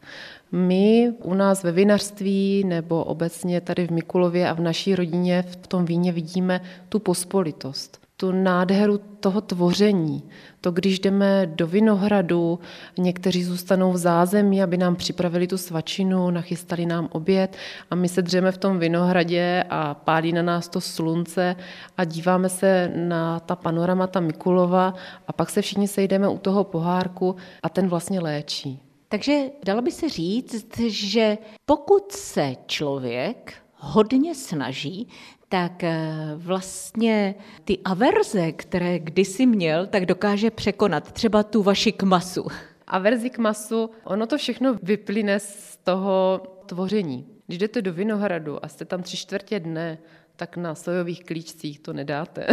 My 0.51 1.13
u 1.23 1.33
nás 1.33 1.63
ve 1.63 1.71
vinařství 1.71 2.63
nebo 2.63 3.03
obecně 3.03 3.61
tady 3.61 3.87
v 3.87 3.91
Mikulově 3.91 4.49
a 4.49 4.53
v 4.53 4.59
naší 4.59 4.95
rodině 4.95 5.41
v 5.41 5.67
tom 5.67 5.85
víně 5.85 6.11
vidíme 6.11 6.61
tu 6.89 6.99
pospolitost 6.99 8.02
tu 8.23 8.31
nádheru 8.31 8.99
toho 9.19 9.41
tvoření. 9.41 10.23
To, 10.61 10.71
když 10.71 10.99
jdeme 10.99 11.45
do 11.45 11.67
Vinohradu, 11.67 12.59
někteří 12.97 13.43
zůstanou 13.43 13.91
v 13.91 13.97
zázemí, 13.97 14.63
aby 14.63 14.77
nám 14.77 14.95
připravili 14.95 15.47
tu 15.47 15.57
svačinu, 15.57 16.31
nachystali 16.31 16.85
nám 16.85 17.09
oběd 17.11 17.57
a 17.91 17.95
my 17.95 18.09
se 18.09 18.21
dřeme 18.21 18.51
v 18.51 18.57
tom 18.57 18.79
Vinohradě 18.79 19.63
a 19.69 19.93
pálí 19.93 20.33
na 20.33 20.41
nás 20.41 20.69
to 20.69 20.81
slunce 20.81 21.55
a 21.97 22.03
díváme 22.03 22.49
se 22.49 22.91
na 22.95 23.39
ta 23.39 23.55
panoramata 23.55 24.19
Mikulova 24.19 24.93
a 25.27 25.33
pak 25.33 25.49
se 25.49 25.61
všichni 25.61 25.87
sejdeme 25.87 26.27
u 26.27 26.37
toho 26.37 26.63
pohárku 26.63 27.35
a 27.63 27.69
ten 27.69 27.87
vlastně 27.87 28.19
léčí. 28.19 28.79
Takže 29.09 29.39
dalo 29.65 29.81
by 29.81 29.91
se 29.91 30.09
říct, 30.09 30.79
že 30.87 31.37
pokud 31.65 32.11
se 32.11 32.55
člověk 32.67 33.53
hodně 33.75 34.35
snaží, 34.35 35.07
tak 35.53 35.83
eh, 35.83 36.15
vlastně 36.35 37.35
ty 37.63 37.77
averze, 37.85 38.51
které 38.51 38.99
kdysi 38.99 39.45
měl, 39.45 39.87
tak 39.87 40.05
dokáže 40.05 40.51
překonat 40.51 41.11
třeba 41.11 41.43
tu 41.43 41.63
vaši 41.63 41.91
kmasu. 41.91 42.47
Averzi 42.87 43.29
k 43.29 43.37
masu, 43.37 43.89
ono 44.03 44.27
to 44.27 44.37
všechno 44.37 44.75
vyplyne 44.83 45.39
z 45.39 45.77
toho 45.83 46.41
tvoření. 46.65 47.27
Když 47.47 47.59
jdete 47.59 47.81
do 47.81 47.93
Vinohradu 47.93 48.65
a 48.65 48.67
jste 48.67 48.85
tam 48.85 49.03
tři 49.03 49.17
čtvrtě 49.17 49.59
dne, 49.59 49.97
tak 50.35 50.57
na 50.57 50.75
sojových 50.75 51.23
klíčcích 51.23 51.79
to 51.79 51.93
nedáte. 51.93 52.47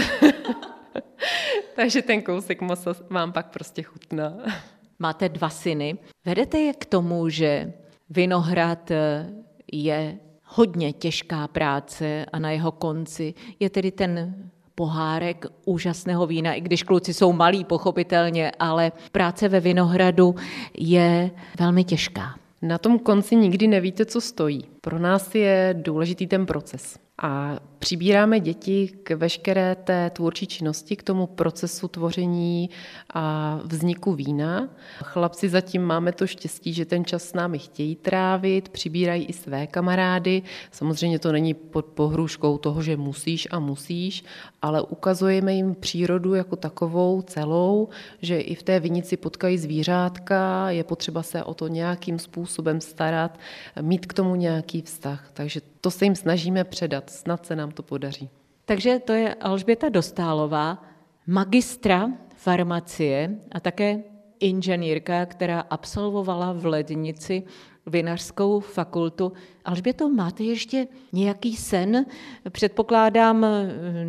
Takže 1.77 2.03
ten 2.03 2.23
kousek 2.23 2.61
masa 2.61 2.95
vám 3.11 3.33
pak 3.33 3.47
prostě 3.51 3.83
chutná. 3.83 4.35
Máte 4.99 5.29
dva 5.29 5.49
syny. 5.49 5.99
Vedete 6.25 6.59
je 6.59 6.73
k 6.73 6.85
tomu, 6.85 7.29
že 7.29 7.73
Vinohrad 8.11 8.91
eh, 8.91 9.31
je 9.73 10.19
hodně 10.55 10.93
těžká 10.93 11.49
práce 11.49 12.27
a 12.33 12.39
na 12.39 12.51
jeho 12.51 12.73
konci 12.73 13.35
je 13.61 13.71
tedy 13.71 13.91
ten 13.91 14.35
pohárek 14.75 15.47
úžasného 15.65 16.27
vína, 16.27 16.55
i 16.55 16.61
když 16.61 16.83
kluci 16.83 17.15
jsou 17.15 17.33
malí, 17.33 17.65
pochopitelně, 17.65 18.53
ale 18.59 18.93
práce 19.13 19.49
ve 19.49 19.61
Vinohradu 19.61 20.35
je 20.79 21.31
velmi 21.59 21.85
těžká. 21.85 22.35
Na 22.63 22.79
tom 22.79 22.99
konci 22.99 23.37
nikdy 23.37 23.69
nevíte, 23.69 24.05
co 24.05 24.21
stojí. 24.21 24.65
Pro 24.81 24.99
nás 24.99 25.35
je 25.35 25.75
důležitý 25.79 26.27
ten 26.27 26.47
proces. 26.47 26.99
A 27.23 27.57
přibíráme 27.79 28.41
děti 28.41 28.89
k 29.03 29.11
veškeré 29.11 29.75
té 29.75 30.11
tvůrčí 30.11 30.47
činnosti, 30.47 30.97
k 30.97 31.03
tomu 31.03 31.27
procesu 31.27 31.89
tvoření 31.89 32.71
a 33.15 33.59
vzniku 33.65 34.13
vína. 34.13 34.69
Chlapci 35.05 35.49
zatím 35.49 35.83
máme 35.83 36.13
to 36.13 36.27
štěstí, 36.27 36.73
že 36.73 36.85
ten 36.85 37.05
čas 37.05 37.23
s 37.23 37.33
námi 37.33 37.59
chtějí 37.59 37.97
trávit, 37.97 38.69
přibírají 38.69 39.25
i 39.25 39.33
své 39.33 39.67
kamarády. 39.67 40.43
Samozřejmě 40.71 41.19
to 41.19 41.33
není 41.33 41.55
pod 41.55 41.87
pohrůžkou 41.87 42.59
toho, 42.59 42.83
že 42.83 42.97
musíš 42.97 43.49
a 43.51 43.59
musíš, 43.59 44.25
ale 44.63 44.83
ukazujeme 44.83 45.55
jim 45.55 45.75
přírodu 45.75 46.35
jako 46.35 46.57
takovou 46.57 47.23
celou, 47.23 47.89
že 48.23 48.41
i 48.41 48.55
v 48.55 48.63
té 48.63 48.81
vinici 48.81 49.17
potkají 49.17 49.59
zvířátka, 49.59 50.71
je 50.71 50.85
potřeba 50.85 51.23
se 51.23 51.45
o 51.45 51.55
to 51.55 51.69
nějakým 51.69 52.19
způsobem 52.19 52.81
starat, 52.81 53.39
mít 53.81 54.07
k 54.07 54.13
tomu 54.13 54.35
nějaký 54.35 54.83
vztah. 54.83 55.31
Takže 55.33 55.61
to 55.81 55.91
se 55.91 56.05
jim 56.05 56.15
snažíme 56.15 56.65
předat, 56.65 57.11
snad 57.11 57.47
se 57.47 57.57
nám 57.57 57.71
to 57.71 57.83
podaří. 57.83 58.31
Takže 58.65 58.99
to 58.99 59.13
je 59.13 59.35
Alžběta 59.35 59.89
Dostálová, 59.89 60.83
magistra 61.27 62.09
farmacie 62.37 63.31
a 63.53 63.61
také 63.61 64.03
inženýrka, 64.41 65.27
která 65.27 65.61
absolvovala 65.61 66.53
v 66.53 66.67
Lednici 66.67 67.43
vinařskou 67.87 68.61
fakultu. 68.61 69.33
Alžběto, 69.65 70.09
máte 70.09 70.45
ještě 70.45 70.87
nějaký 71.13 71.57
sen? 71.57 72.07
Předpokládám 72.51 73.47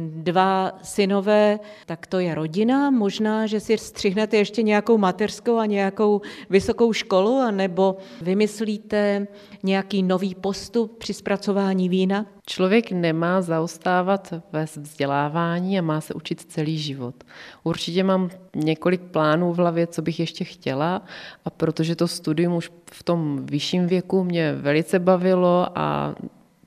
dva 0.08 0.72
synové, 0.84 1.60
tak 1.86 2.08
to 2.08 2.20
je 2.20 2.36
rodina. 2.36 2.92
Možná, 2.92 3.48
že 3.48 3.60
si 3.60 3.78
střihnete 3.78 4.38
ještě 4.38 4.64
nějakou 4.64 4.98
mateřskou 4.98 5.58
a 5.58 5.66
nějakou 5.66 6.22
vysokou 6.50 6.94
školu, 6.94 7.38
anebo 7.38 7.98
vymyslíte 8.22 9.28
nějaký 9.64 10.04
nový 10.04 10.36
postup 10.36 10.98
při 10.98 11.14
zpracování 11.14 11.90
vína? 11.90 12.26
Člověk 12.46 12.92
nemá 12.92 13.42
zaostávat 13.42 14.34
ve 14.52 14.66
vzdělávání 14.66 15.80
a 15.80 15.82
má 15.82 16.02
se 16.02 16.14
učit 16.14 16.42
celý 16.42 16.78
život. 16.78 17.16
Určitě 17.64 18.04
mám 18.04 18.30
několik 18.56 19.02
plánů 19.02 19.54
v 19.54 19.58
hlavě, 19.58 19.88
co 19.88 20.02
bych 20.02 20.20
ještě 20.20 20.44
chtěla 20.44 21.02
a 21.46 21.50
protože 21.50 21.96
to 21.96 22.08
studium 22.08 22.54
už 22.54 22.72
v 22.92 23.04
tom 23.04 23.46
vyšším 23.46 23.88
věku 23.88 24.24
mě 24.24 24.54
velice 24.54 25.00
bavilo 25.00 25.41
a 25.50 26.16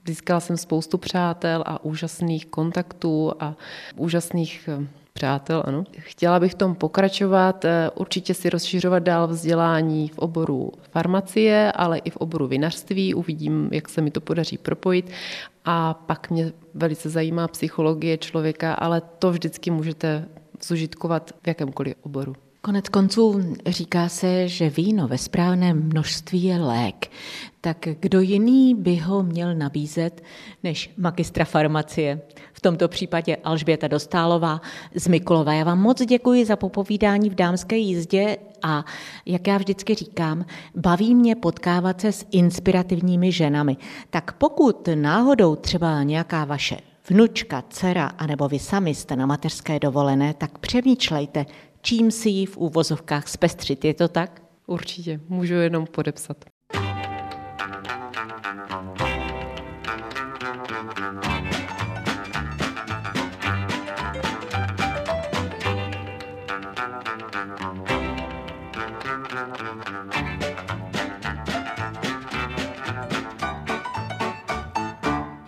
získala 0.06 0.40
jsem 0.40 0.56
spoustu 0.56 0.98
přátel 0.98 1.64
a 1.66 1.84
úžasných 1.84 2.46
kontaktů 2.46 3.32
a 3.40 3.56
úžasných 3.96 4.68
eh, 4.72 4.86
přátel, 5.12 5.62
ano. 5.66 5.84
Chtěla 5.98 6.40
bych 6.40 6.52
v 6.52 6.54
tom 6.54 6.74
pokračovat, 6.74 7.64
eh, 7.64 7.90
určitě 7.94 8.34
si 8.34 8.50
rozšiřovat 8.50 9.02
dál 9.02 9.28
vzdělání 9.28 10.08
v 10.08 10.18
oboru 10.18 10.72
farmacie, 10.90 11.72
ale 11.72 11.98
i 11.98 12.10
v 12.10 12.16
oboru 12.16 12.46
vinařství. 12.46 13.14
Uvidím, 13.14 13.68
jak 13.72 13.88
se 13.88 14.00
mi 14.00 14.10
to 14.10 14.20
podaří 14.20 14.58
propojit. 14.58 15.10
A 15.64 15.94
pak 15.94 16.30
mě 16.30 16.52
velice 16.74 17.10
zajímá 17.10 17.48
psychologie 17.48 18.18
člověka, 18.18 18.74
ale 18.74 19.02
to 19.18 19.30
vždycky 19.30 19.70
můžete 19.70 20.28
zužitkovat 20.62 21.32
v 21.42 21.48
jakémkoliv 21.48 21.94
oboru. 22.02 22.34
Konec 22.64 22.88
konců 22.88 23.42
říká 23.66 24.08
se, 24.08 24.48
že 24.48 24.70
víno 24.70 25.08
ve 25.08 25.18
správném 25.18 25.82
množství 25.82 26.44
je 26.44 26.58
lék. 26.58 27.10
Tak 27.60 27.88
kdo 28.00 28.20
jiný 28.20 28.74
by 28.74 28.96
ho 28.96 29.22
měl 29.22 29.54
nabízet 29.54 30.22
než 30.62 30.90
magistra 30.96 31.44
farmacie? 31.44 32.20
V 32.52 32.60
tomto 32.60 32.88
případě 32.88 33.36
Alžběta 33.36 33.88
Dostálová 33.88 34.60
z 34.94 35.08
Mikulova. 35.08 35.52
Já 35.52 35.64
vám 35.64 35.80
moc 35.80 36.02
děkuji 36.02 36.44
za 36.44 36.56
popovídání 36.56 37.30
v 37.30 37.34
dámské 37.34 37.76
jízdě 37.76 38.36
a 38.62 38.84
jak 39.26 39.46
já 39.46 39.58
vždycky 39.58 39.94
říkám, 39.94 40.44
baví 40.76 41.14
mě 41.14 41.36
potkávat 41.36 42.00
se 42.00 42.12
s 42.12 42.26
inspirativními 42.30 43.32
ženami. 43.32 43.76
Tak 44.10 44.32
pokud 44.32 44.88
náhodou 44.94 45.56
třeba 45.56 46.02
nějaká 46.02 46.44
vaše 46.44 46.76
vnučka, 47.08 47.64
dcera, 47.68 48.06
anebo 48.06 48.48
vy 48.48 48.58
sami 48.58 48.94
jste 48.94 49.16
na 49.16 49.26
mateřské 49.26 49.80
dovolené, 49.80 50.34
tak 50.34 50.58
přemýšlejte, 50.58 51.46
čím 51.84 52.10
si 52.10 52.28
ji 52.28 52.46
v 52.46 52.56
úvozovkách 52.56 53.28
zpestřit. 53.28 53.84
Je 53.84 53.94
to 53.94 54.08
tak? 54.08 54.42
Určitě, 54.66 55.20
můžu 55.28 55.54
jenom 55.54 55.86
podepsat. 55.86 56.44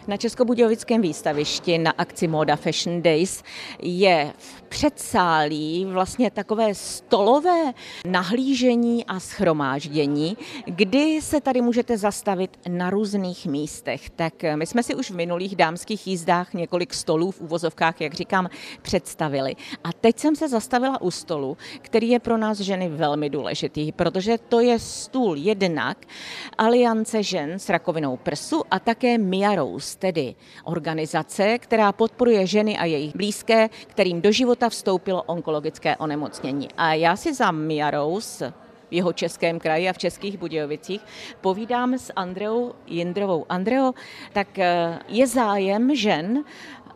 Na 0.09 0.17
Českobudějovickém 0.17 1.03
výstavišti 1.03 1.79
na 1.79 1.91
akci 1.91 2.29
Moda 2.29 2.57
Fashion 2.57 3.03
Days 3.03 3.43
je 3.83 4.33
v 4.39 4.63
předsálí 4.63 5.85
vlastně 5.85 6.31
takové 6.31 6.75
stolové 6.75 7.73
nahlížení 8.07 9.07
a 9.07 9.21
schromáždění, 9.21 10.37
kdy 10.65 11.23
se 11.23 11.41
tady 11.41 11.61
můžete 11.63 11.99
zastavit 11.99 12.57
na 12.69 12.91
různých 12.91 13.47
místech. 13.47 14.11
Tak 14.11 14.35
my 14.55 14.67
jsme 14.67 14.83
si 14.83 14.95
už 14.95 15.11
v 15.11 15.15
minulých 15.15 15.57
dámských 15.57 16.07
jízdách 16.07 16.55
několik 16.55 16.95
stolů 16.95 17.31
v 17.31 17.41
úvozovkách, 17.41 18.01
jak 18.01 18.15
říkám, 18.15 18.49
představili. 18.83 19.57
A 19.85 19.93
teď 19.93 20.19
jsem 20.19 20.37
se 20.37 20.49
zastavila 20.49 21.01
u 21.01 21.11
stolu, 21.11 21.57
který 21.83 22.09
je 22.09 22.21
pro 22.21 22.37
nás 22.37 22.59
ženy 22.59 22.89
velmi 22.89 23.31
důležitý, 23.31 23.93
protože 23.93 24.39
to 24.39 24.61
je 24.61 24.79
stůl 24.79 25.37
jednak 25.37 25.99
Aliance 26.59 27.23
žen 27.23 27.59
s 27.59 27.69
rakovinou 27.69 28.17
prsu 28.17 28.63
a 28.71 28.79
také 28.79 29.19
Mia 29.19 29.55
Rose 29.55 29.96
Tedy 29.99 30.35
organizace, 30.65 31.59
která 31.59 31.93
podporuje 31.93 32.47
ženy 32.47 32.79
a 32.79 32.85
jejich 32.85 33.17
blízké, 33.17 33.69
kterým 33.87 34.21
do 34.21 34.33
života 34.33 34.69
vstoupilo 34.69 35.23
onkologické 35.23 35.97
onemocnění. 35.97 36.69
A 36.77 36.95
já 36.95 37.17
si 37.17 37.35
za 37.35 37.51
Mia 37.51 37.91
Rose 37.91 38.53
v 38.91 38.93
jeho 38.93 39.13
českém 39.13 39.59
kraji 39.59 39.89
a 39.89 39.93
v 39.93 39.99
Českých 39.99 40.39
Budějovicích. 40.39 41.01
Povídám 41.41 41.95
s 41.95 42.13
Andreou 42.17 42.75
Jindrovou. 42.87 43.47
Andreo, 43.49 43.93
tak 44.33 44.59
eh, 44.59 44.99
je 45.09 45.27
zájem 45.27 45.97
žen 45.97 46.45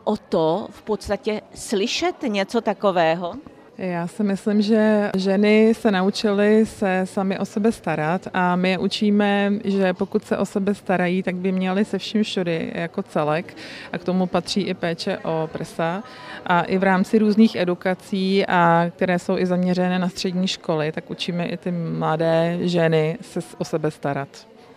o 0.05 0.17
to 0.17 0.67
v 0.71 0.83
podstatě 0.83 1.41
slyšet 1.55 2.23
něco 2.23 2.61
takového? 2.61 3.35
Já 3.81 4.07
si 4.07 4.23
myslím, 4.23 4.63
že 4.63 5.11
ženy 5.17 5.75
se 5.75 5.91
naučily 5.91 6.67
se 6.67 7.03
sami 7.05 7.39
o 7.39 7.45
sebe 7.45 7.73
starat 7.73 8.29
a 8.35 8.57
my 8.57 8.71
je 8.71 8.79
učíme, 8.79 9.53
že 9.65 9.95
pokud 9.95 10.25
se 10.25 10.39
o 10.39 10.47
sebe 10.47 10.75
starají, 10.75 11.23
tak 11.23 11.35
by 11.35 11.53
měly 11.53 11.85
se 11.85 11.99
vším 11.99 12.23
všudy 12.23 12.73
jako 12.75 13.03
celek 13.03 13.57
a 13.93 13.99
k 13.99 14.05
tomu 14.05 14.27
patří 14.27 14.61
i 14.61 14.75
péče 14.75 15.19
o 15.19 15.49
prsa 15.53 16.03
a 16.47 16.63
i 16.63 16.79
v 16.79 16.83
rámci 16.83 17.19
různých 17.19 17.57
edukací, 17.57 18.47
a 18.47 18.87
které 18.97 19.19
jsou 19.19 19.39
i 19.39 19.47
zaměřené 19.47 19.99
na 19.99 20.09
střední 20.09 20.49
školy, 20.49 20.93
tak 20.93 21.11
učíme 21.11 21.47
i 21.47 21.57
ty 21.57 21.71
mladé 21.71 22.59
ženy 22.61 23.19
se 23.21 23.41
o 23.59 23.65
sebe 23.65 23.91
starat. 23.91 24.29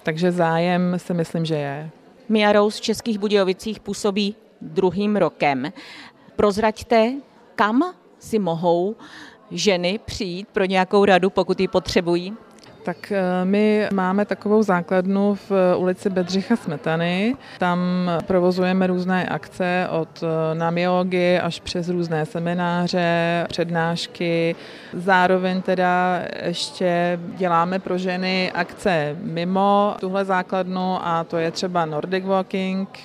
Takže 0.03 0.31
zájem 0.31 0.93
si 0.97 1.13
myslím, 1.13 1.45
že 1.45 1.55
je. 1.55 1.89
Mia 2.29 2.51
Rose 2.51 2.77
v 2.77 2.81
Českých 2.81 3.19
Budějovicích 3.19 3.79
působí 3.79 4.35
druhým 4.61 5.15
rokem. 5.15 5.73
Prozraďte, 6.35 7.11
kam 7.55 7.83
si 8.23 8.39
mohou 8.39 8.95
ženy 9.51 9.99
přijít 10.05 10.47
pro 10.47 10.65
nějakou 10.65 11.05
radu, 11.05 11.29
pokud 11.29 11.59
ji 11.59 11.67
potřebují? 11.67 12.33
Tak 12.83 13.11
eh, 13.11 13.45
my 13.45 13.87
máme 13.93 14.25
takovou 14.25 14.63
základnu 14.63 15.35
v 15.35 15.51
eh, 15.51 15.75
ulici 15.75 16.09
Bedřicha 16.09 16.55
Smetany. 16.55 17.35
Tam 17.59 17.79
provozujeme 18.27 18.87
různé 18.87 19.25
akce 19.25 19.87
od 19.91 20.23
eh, 20.23 20.55
namiogy 20.55 21.39
až 21.39 21.59
přes 21.59 21.89
různé 21.89 22.25
semináře, 22.25 23.45
přednášky. 23.49 24.55
Zároveň 24.93 25.61
teda 25.61 26.21
ještě 26.45 27.19
děláme 27.37 27.79
pro 27.79 27.97
ženy 27.97 28.51
akce 28.51 29.15
mimo 29.21 29.95
tuhle 29.99 30.25
základnu 30.25 31.07
a 31.07 31.23
to 31.23 31.37
je 31.37 31.51
třeba 31.51 31.85
Nordic 31.85 32.25
Walking, 32.25 32.99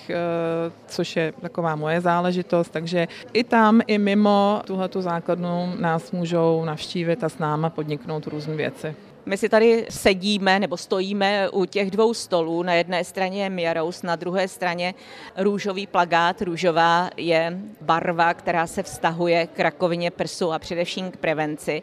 což 0.86 1.16
je 1.16 1.32
taková 1.40 1.76
moje 1.76 2.00
záležitost, 2.00 2.68
takže 2.70 3.08
i 3.32 3.44
tam, 3.44 3.80
i 3.86 3.98
mimo 3.98 4.62
tuhletu 4.64 5.02
základnu 5.02 5.72
nás 5.80 6.12
můžou 6.12 6.64
navštívit 6.64 7.24
a 7.24 7.28
s 7.28 7.38
náma 7.38 7.70
podniknout 7.70 8.26
různé 8.26 8.56
věci. 8.56 9.07
My 9.28 9.36
si 9.36 9.48
tady 9.48 9.86
sedíme 9.90 10.58
nebo 10.60 10.76
stojíme 10.76 11.50
u 11.50 11.64
těch 11.64 11.90
dvou 11.90 12.14
stolů. 12.14 12.62
Na 12.62 12.74
jedné 12.74 13.04
straně 13.04 13.42
je 13.42 13.50
Miarous, 13.50 14.02
na 14.02 14.16
druhé 14.16 14.48
straně 14.48 14.94
růžový 15.36 15.86
plagát. 15.86 16.42
Růžová 16.42 17.10
je 17.16 17.58
barva, 17.80 18.34
která 18.34 18.66
se 18.66 18.82
vztahuje 18.82 19.46
k 19.46 19.60
rakovině 19.60 20.10
prsu 20.10 20.52
a 20.52 20.58
především 20.58 21.10
k 21.10 21.16
prevenci. 21.16 21.82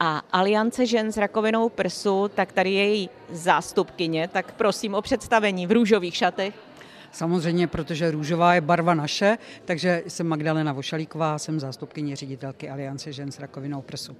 A 0.00 0.22
Aliance 0.32 0.86
žen 0.86 1.12
s 1.12 1.16
rakovinou 1.16 1.68
prsu, 1.68 2.30
tak 2.34 2.52
tady 2.52 2.72
je 2.72 2.84
její 2.84 3.10
zástupkyně, 3.32 4.28
tak 4.28 4.52
prosím 4.52 4.94
o 4.94 5.02
představení 5.02 5.66
v 5.66 5.72
růžových 5.72 6.16
šatech. 6.16 6.54
Samozřejmě, 7.12 7.66
protože 7.66 8.10
růžová 8.10 8.54
je 8.54 8.60
barva 8.60 8.94
naše, 8.94 9.38
takže 9.64 10.02
jsem 10.08 10.26
Magdalena 10.26 10.72
Vošalíková, 10.72 11.38
jsem 11.38 11.60
zástupkyně 11.60 12.16
ředitelky 12.16 12.70
Aliance 12.70 13.12
žen 13.12 13.32
s 13.32 13.38
rakovinou 13.38 13.82
prsu. 13.82 14.16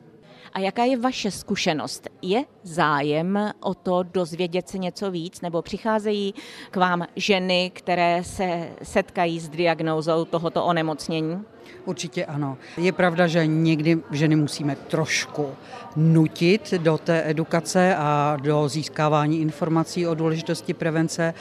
A 0.52 0.60
jaká 0.60 0.84
je 0.84 0.98
vaše 0.98 1.30
zkušenost? 1.30 2.08
Je 2.22 2.44
zájem 2.62 3.50
o 3.60 3.74
to 3.74 4.02
dozvědět 4.02 4.68
se 4.68 4.78
něco 4.78 5.10
víc, 5.10 5.40
nebo 5.40 5.62
přicházejí 5.62 6.34
k 6.70 6.76
vám 6.76 7.06
ženy, 7.16 7.70
které 7.74 8.24
se 8.24 8.68
setkají 8.82 9.40
s 9.40 9.48
diagnózou 9.48 10.24
tohoto 10.24 10.64
onemocnění? 10.64 11.42
Určitě 11.84 12.24
ano. 12.24 12.58
Je 12.76 12.92
pravda, 12.92 13.26
že 13.26 13.46
někdy 13.46 13.98
ženy 14.10 14.36
musíme 14.36 14.76
trošku 14.76 15.46
nutit 15.96 16.74
do 16.74 16.98
té 16.98 17.30
edukace 17.30 17.96
a 17.98 18.36
do 18.42 18.68
získávání 18.68 19.40
informací 19.40 20.06
o 20.06 20.14
důležitosti 20.14 20.74
prevence, 20.74 21.34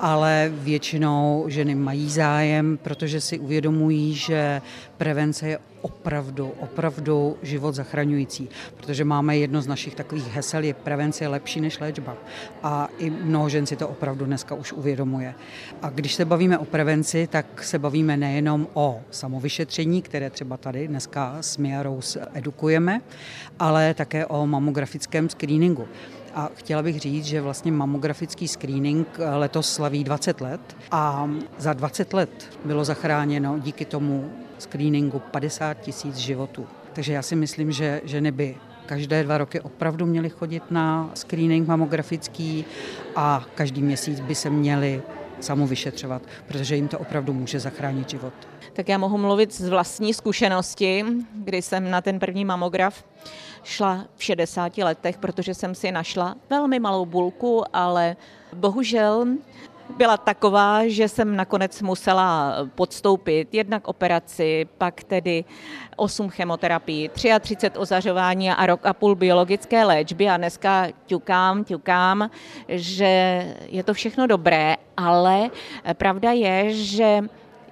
ale 0.00 0.52
většinou 0.54 1.44
ženy 1.48 1.74
mají 1.74 2.10
zájem, 2.10 2.78
protože 2.82 3.20
si 3.20 3.38
uvědomují, 3.38 4.14
že 4.14 4.62
prevence 4.96 5.48
je 5.48 5.58
opravdu, 5.84 6.52
opravdu 6.60 7.36
život 7.42 7.74
zachraňující, 7.74 8.48
protože 8.76 9.04
máme 9.04 9.36
jedno 9.36 9.62
z 9.62 9.66
našich 9.66 9.94
takových 9.94 10.34
hesel, 10.34 10.64
je 10.64 10.74
prevence 10.74 11.24
je 11.24 11.28
lepší 11.28 11.60
než 11.60 11.80
léčba. 11.80 12.16
A 12.62 12.88
i 12.98 13.10
mnoho 13.10 13.48
žen 13.48 13.66
si 13.66 13.76
to 13.76 13.88
opravdu 13.88 14.24
dneska 14.24 14.54
už 14.54 14.72
uvědomuje. 14.72 15.34
A 15.82 15.90
když 15.90 16.14
se 16.14 16.24
bavíme 16.24 16.58
o 16.58 16.64
prevenci, 16.64 17.26
tak 17.26 17.62
se 17.62 17.78
bavíme 17.78 18.16
nejenom 18.16 18.66
o 18.74 19.00
samovyšetření, 19.10 20.02
které 20.02 20.30
třeba 20.30 20.56
tady 20.56 20.88
dneska 20.88 21.36
s 21.40 21.56
Mia 21.56 21.82
Rose 21.82 22.28
edukujeme, 22.34 23.00
ale 23.58 23.94
také 23.94 24.26
o 24.26 24.46
mamografickém 24.46 25.28
screeningu. 25.28 25.88
A 26.34 26.50
chtěla 26.54 26.82
bych 26.82 27.00
říct, 27.00 27.24
že 27.24 27.40
vlastně 27.40 27.72
mamografický 27.72 28.48
screening 28.48 29.18
letos 29.36 29.74
slaví 29.74 30.04
20 30.04 30.40
let 30.40 30.76
a 30.90 31.30
za 31.58 31.72
20 31.72 32.12
let 32.12 32.58
bylo 32.64 32.84
zachráněno 32.84 33.58
díky 33.58 33.84
tomu 33.84 34.30
screeningu 34.58 35.18
50 35.18 35.74
tisíc 35.74 36.16
životů. 36.16 36.66
Takže 36.92 37.12
já 37.12 37.22
si 37.22 37.36
myslím, 37.36 37.72
že 37.72 38.00
ženy 38.04 38.32
by 38.32 38.56
každé 38.86 39.24
dva 39.24 39.38
roky 39.38 39.60
opravdu 39.60 40.06
měly 40.06 40.30
chodit 40.30 40.62
na 40.70 41.10
screening 41.14 41.68
mamografický 41.68 42.64
a 43.16 43.44
každý 43.54 43.82
měsíc 43.82 44.20
by 44.20 44.34
se 44.34 44.50
měly 44.50 45.02
samovyšetřovat, 45.44 46.22
protože 46.46 46.76
jim 46.76 46.88
to 46.88 46.98
opravdu 46.98 47.32
může 47.32 47.60
zachránit 47.60 48.10
život. 48.10 48.34
Tak 48.72 48.88
já 48.88 48.98
mohu 48.98 49.18
mluvit 49.18 49.54
z 49.54 49.68
vlastní 49.68 50.14
zkušenosti, 50.14 51.04
kdy 51.34 51.62
jsem 51.62 51.90
na 51.90 52.00
ten 52.00 52.18
první 52.18 52.44
mamograf 52.44 53.04
šla 53.64 54.06
v 54.16 54.24
60 54.24 54.78
letech, 54.78 55.18
protože 55.18 55.54
jsem 55.54 55.74
si 55.74 55.92
našla 55.92 56.34
velmi 56.50 56.80
malou 56.80 57.06
bulku, 57.06 57.64
ale 57.72 58.16
bohužel 58.54 59.26
byla 59.96 60.16
taková, 60.16 60.86
že 60.86 61.08
jsem 61.08 61.36
nakonec 61.36 61.82
musela 61.82 62.56
podstoupit 62.74 63.54
jednak 63.54 63.88
operaci, 63.88 64.66
pak 64.78 65.04
tedy 65.04 65.44
8 65.96 66.28
chemoterapií, 66.28 67.08
33 67.08 67.70
ozařování 67.70 68.50
a 68.50 68.66
rok 68.66 68.86
a 68.86 68.92
půl 68.92 69.14
biologické 69.14 69.84
léčby. 69.84 70.28
A 70.28 70.36
dneska 70.36 70.86
ťukám, 71.06 71.64
ťukám, 71.64 72.30
že 72.68 73.44
je 73.68 73.82
to 73.82 73.94
všechno 73.94 74.26
dobré, 74.26 74.76
ale 74.96 75.50
pravda 75.92 76.32
je, 76.32 76.72
že 76.72 77.20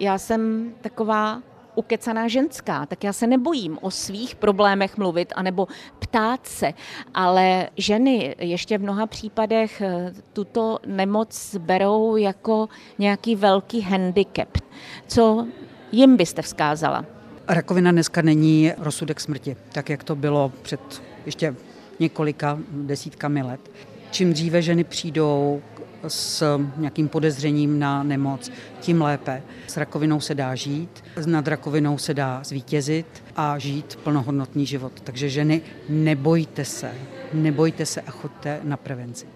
já 0.01 0.19
jsem 0.19 0.73
taková 0.81 1.43
ukecaná 1.75 2.29
ženská, 2.29 2.87
tak 2.87 3.05
já 3.05 3.13
se 3.13 3.27
nebojím 3.27 3.79
o 3.81 3.91
svých 3.91 4.35
problémech 4.35 4.97
mluvit 4.99 5.33
anebo 5.37 5.69
ptát 5.99 6.47
se, 6.47 6.73
ale 7.15 7.69
ženy 7.77 8.37
ještě 8.39 8.79
v 8.79 8.83
mnoha 8.83 9.07
případech 9.07 9.81
eh, 9.81 10.13
tuto 10.33 10.79
nemoc 10.87 11.57
berou 11.59 12.17
jako 12.17 12.69
nějaký 12.99 13.37
velký 13.37 13.81
handicap. 13.81 14.59
Co 15.07 15.47
jim 15.93 16.17
byste 16.17 16.43
vzkázala? 16.43 17.05
Rakovina 17.49 17.93
dneska 17.93 18.23
není 18.23 18.73
rozsudek 18.79 19.21
smrti, 19.21 19.57
tak 19.73 19.91
jak 19.91 20.05
to 20.05 20.17
bylo 20.17 20.53
před 20.63 21.03
ještě 21.27 21.55
několika 22.01 22.59
desítkami 22.71 23.43
let. 23.43 23.61
Čím 24.13 24.33
dříve 24.33 24.63
ženy 24.63 24.85
přijdou 24.85 25.63
s 26.09 26.59
nějakým 26.77 27.09
podezřením 27.09 27.79
na 27.79 28.03
nemoc, 28.03 28.53
tím 28.81 29.03
lépe. 29.03 29.43
S 29.67 29.77
rakovinou 29.77 30.21
se 30.21 30.35
dá 30.35 30.55
žít, 30.55 31.05
nad 31.27 31.49
rakovinou 31.49 31.99
se 31.99 32.15
dá 32.15 32.41
zvítězit 32.45 33.07
a 33.37 33.59
žít 33.59 33.99
plnohodnotný 34.05 34.67
život. 34.67 34.93
Takže 35.05 35.29
ženy, 35.29 35.63
nebojte 35.89 36.65
se, 36.65 36.93
nebojte 37.33 37.87
se 37.87 38.01
a 38.01 38.11
choďte 38.11 38.61
na 38.63 38.77
prevenci. 38.77 39.27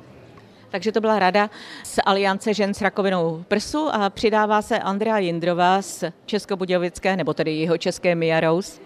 Takže 0.71 0.93
to 0.93 1.01
byla 1.01 1.19
rada 1.19 1.51
z 1.85 1.99
Aliance 2.07 2.55
žen 2.55 2.75
s 2.75 2.83
rakovinou 2.83 3.45
prsu 3.49 3.89
a 3.93 4.11
přidává 4.11 4.63
se 4.63 4.79
Andrea 4.79 5.19
Jindrová 5.19 5.83
z 5.83 6.05
Českobudějovické, 6.27 7.17
nebo 7.17 7.35
tedy 7.35 7.57
jeho 7.57 7.79
české 7.79 8.15
Mia 8.15 8.41
Rose. 8.41 8.86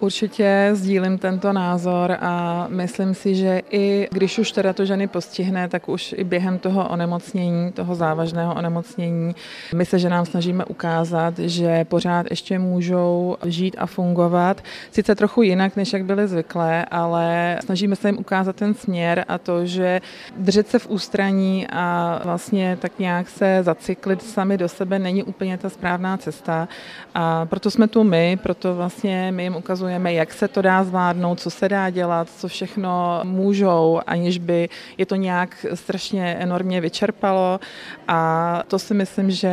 Určitě 0.00 0.70
sdílím 0.72 1.18
tento 1.18 1.52
názor 1.52 2.16
a 2.20 2.66
myslím 2.70 3.14
si, 3.14 3.34
že 3.34 3.62
i 3.70 4.08
když 4.12 4.38
už 4.38 4.52
teda 4.52 4.72
to 4.72 4.84
ženy 4.84 5.06
postihne, 5.06 5.68
tak 5.68 5.88
už 5.88 6.14
i 6.18 6.24
během 6.24 6.58
toho 6.58 6.88
onemocnění, 6.88 7.72
toho 7.72 7.94
závažného 7.94 8.54
onemocnění, 8.54 9.34
my 9.74 9.86
se 9.86 9.98
ženám 9.98 10.26
snažíme 10.26 10.64
ukázat, 10.64 11.38
že 11.38 11.84
pořád 11.84 12.26
ještě 12.30 12.58
můžou 12.58 13.36
žít 13.44 13.76
a 13.78 13.86
fungovat. 13.86 14.62
Sice 14.90 15.14
trochu 15.14 15.42
jinak, 15.42 15.76
než 15.76 15.92
jak 15.92 16.04
byly 16.04 16.28
zvyklé, 16.28 16.84
ale 16.84 17.58
snažíme 17.64 17.96
se 17.96 18.08
jim 18.08 18.18
ukázat 18.18 18.56
ten 18.56 18.74
směr 18.74 19.24
a 19.28 19.38
to, 19.38 19.66
že 19.66 20.00
držet 20.36 20.68
se 20.68 20.78
v 20.78 20.90
ústraní 20.90 21.66
a 21.72 22.20
vlastně 22.24 22.78
tak 22.80 22.98
nějak 22.98 23.28
se 23.28 23.58
zacyklit 23.62 24.22
sami 24.22 24.58
do 24.58 24.68
sebe 24.68 24.98
není 24.98 25.22
úplně 25.22 25.58
ta 25.58 25.70
správná 25.70 26.16
cesta. 26.16 26.68
A 27.14 27.46
proto 27.46 27.70
jsme 27.70 27.88
tu 27.88 28.04
my, 28.04 28.38
proto 28.42 28.74
vlastně 28.74 29.32
my 29.32 29.42
jim 29.42 29.56
ukazujeme, 29.56 29.89
ukazujeme, 29.90 30.12
jak 30.12 30.32
se 30.32 30.48
to 30.48 30.62
dá 30.62 30.84
zvládnout, 30.84 31.40
co 31.40 31.50
se 31.50 31.68
dá 31.68 31.90
dělat, 31.90 32.28
co 32.30 32.48
všechno 32.48 33.20
můžou, 33.24 34.00
aniž 34.06 34.38
by 34.38 34.68
je 34.98 35.06
to 35.06 35.16
nějak 35.16 35.66
strašně 35.74 36.36
enormně 36.38 36.80
vyčerpalo. 36.80 37.60
A 38.08 38.62
to 38.68 38.78
si 38.78 38.94
myslím, 38.94 39.30
že 39.30 39.50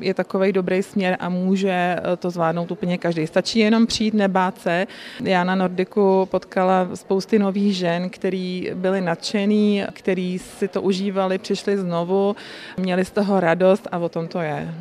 je 0.00 0.14
takový 0.14 0.52
dobrý 0.52 0.82
směr 0.82 1.16
a 1.20 1.28
může 1.28 1.96
to 2.18 2.30
zvládnout 2.30 2.70
úplně 2.70 2.98
každý. 2.98 3.26
Stačí 3.26 3.58
jenom 3.58 3.86
přijít, 3.86 4.14
nebát 4.14 4.58
se. 4.58 4.86
Já 5.24 5.44
na 5.44 5.54
Nordiku 5.54 6.28
potkala 6.30 6.88
spousty 6.94 7.38
nových 7.38 7.76
žen, 7.76 8.10
který 8.10 8.70
byli 8.74 9.00
nadšený, 9.00 9.84
který 9.92 10.38
si 10.38 10.68
to 10.68 10.82
užívali, 10.82 11.38
přišli 11.38 11.78
znovu, 11.78 12.36
měli 12.76 13.04
z 13.04 13.10
toho 13.10 13.40
radost 13.40 13.88
a 13.92 13.98
o 13.98 14.08
tom 14.08 14.28
to 14.28 14.40
je. 14.40 14.74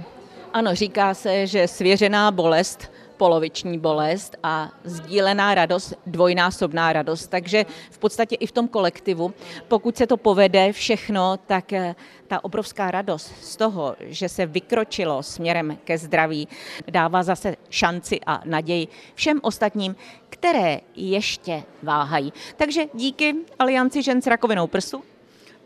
Ano, 0.54 0.76
říká 0.76 1.14
se, 1.14 1.48
že 1.48 1.68
svěřená 1.68 2.32
bolest 2.32 2.92
poloviční 3.18 3.80
bolest 3.80 4.36
a 4.44 4.72
sdílená 4.84 5.56
radost, 5.56 5.94
dvojnásobná 6.06 6.94
radost. 6.94 7.28
Takže 7.28 7.66
v 7.92 7.98
podstatě 7.98 8.36
i 8.36 8.48
v 8.48 8.52
tom 8.52 8.68
kolektivu, 8.68 9.34
pokud 9.68 9.98
se 9.98 10.08
to 10.08 10.18
povede 10.18 10.74
všechno, 10.74 11.38
tak 11.38 11.74
eh, 11.74 11.96
ta 12.28 12.44
obrovská 12.44 12.92
radost 12.92 13.34
z 13.42 13.56
toho, 13.56 13.96
že 14.00 14.30
se 14.30 14.46
vykročilo 14.46 15.24
směrem 15.24 15.78
ke 15.84 15.98
zdraví, 15.98 16.48
dává 16.92 17.24
zase 17.24 17.56
šanci 17.70 18.20
a 18.26 18.42
naději 18.46 18.88
všem 19.16 19.40
ostatním, 19.44 19.96
které 20.30 20.80
ještě 20.96 21.64
váhají. 21.84 22.34
Takže 22.58 22.84
díky 22.94 23.36
Alianci 23.60 24.04
žen 24.04 24.22
s 24.22 24.28
rakovinou 24.28 24.68
prsu. 24.68 25.04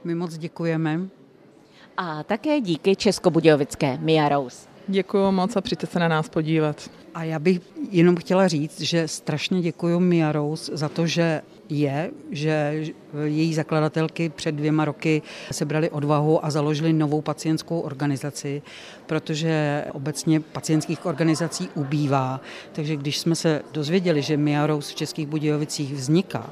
My 0.03 0.15
moc 0.15 0.38
děkujeme. 0.38 0.99
A 1.97 2.23
také 2.23 2.62
díky 2.62 2.95
Českobudějovické 2.95 3.97
Mia 3.97 4.29
Rose. 4.29 4.76
Děkuji 4.89 5.32
moc 5.32 5.56
a 5.56 5.62
přijďte 5.62 5.88
se 5.88 6.00
na 6.00 6.08
nás 6.08 6.30
podívat. 6.30 6.89
A 7.13 7.23
já 7.23 7.39
bych 7.39 7.60
jenom 7.91 8.15
chtěla 8.15 8.47
říct, 8.47 8.82
že 8.82 9.08
strašně 9.08 9.62
děkuji 9.62 10.00
Mia 10.00 10.32
Rose 10.32 10.78
za 10.78 10.89
to, 10.89 11.08
že 11.08 11.41
je, 11.69 12.12
že 12.32 12.84
její 13.23 13.54
zakladatelky 13.54 14.30
před 14.30 14.52
dvěma 14.52 14.86
roky 14.86 15.21
sebrali 15.52 15.89
odvahu 15.89 16.45
a 16.45 16.50
založili 16.50 16.93
novou 16.93 17.21
pacientskou 17.21 17.80
organizaci, 17.80 18.62
protože 19.06 19.86
obecně 19.93 20.39
pacientských 20.39 21.06
organizací 21.06 21.69
ubývá. 21.76 22.41
Takže 22.71 22.95
když 22.95 23.19
jsme 23.19 23.36
se 23.36 23.62
dozvěděli, 23.71 24.21
že 24.21 24.38
Mia 24.38 24.67
Rose 24.67 24.91
v 24.91 24.95
Českých 24.95 25.28
Budějovicích 25.28 25.93
vzniká, 25.93 26.50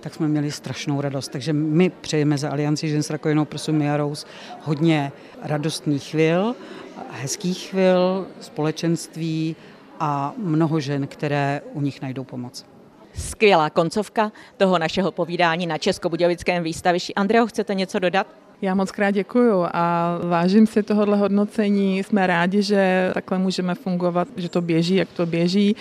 tak 0.00 0.14
jsme 0.14 0.28
měli 0.28 0.50
strašnou 0.50 1.00
radost. 1.00 1.28
Takže 1.28 1.52
my 1.52 1.90
přejeme 1.90 2.38
za 2.38 2.50
Alianci 2.50 2.88
žen 2.88 3.02
s 3.02 3.10
rakovinou 3.10 3.44
prsu 3.44 3.72
Mia 3.72 3.96
Rose 3.96 4.26
hodně 4.62 5.12
radostných 5.42 6.02
chvil, 6.04 6.54
hezkých 7.10 7.70
chvil, 7.70 8.26
společenství 8.40 9.56
a 10.00 10.34
mnoho 10.36 10.80
žen, 10.80 11.06
které 11.06 11.60
u 11.72 11.80
nich 11.80 12.02
najdou 12.02 12.24
pomoc. 12.24 12.66
Skvělá 13.14 13.70
koncovka 13.70 14.32
toho 14.56 14.78
našeho 14.78 15.12
povídání 15.12 15.66
na 15.66 15.78
Českobudějovickém 15.78 16.62
výstavišti. 16.62 17.14
Andreo, 17.14 17.46
chcete 17.46 17.74
něco 17.74 17.98
dodat? 17.98 18.26
Já 18.62 18.74
moc 18.74 18.90
krát 18.90 19.10
děkuju 19.10 19.66
a 19.72 20.18
vážím 20.22 20.66
si 20.66 20.82
tohohle 20.82 21.16
hodnocení. 21.16 22.02
Jsme 22.02 22.26
rádi, 22.26 22.62
že 22.62 23.10
takhle 23.14 23.38
můžeme 23.38 23.74
fungovat, 23.74 24.28
že 24.36 24.48
to 24.48 24.60
běží, 24.60 24.94
jak 24.94 25.08
to 25.12 25.26
běží. 25.26 25.76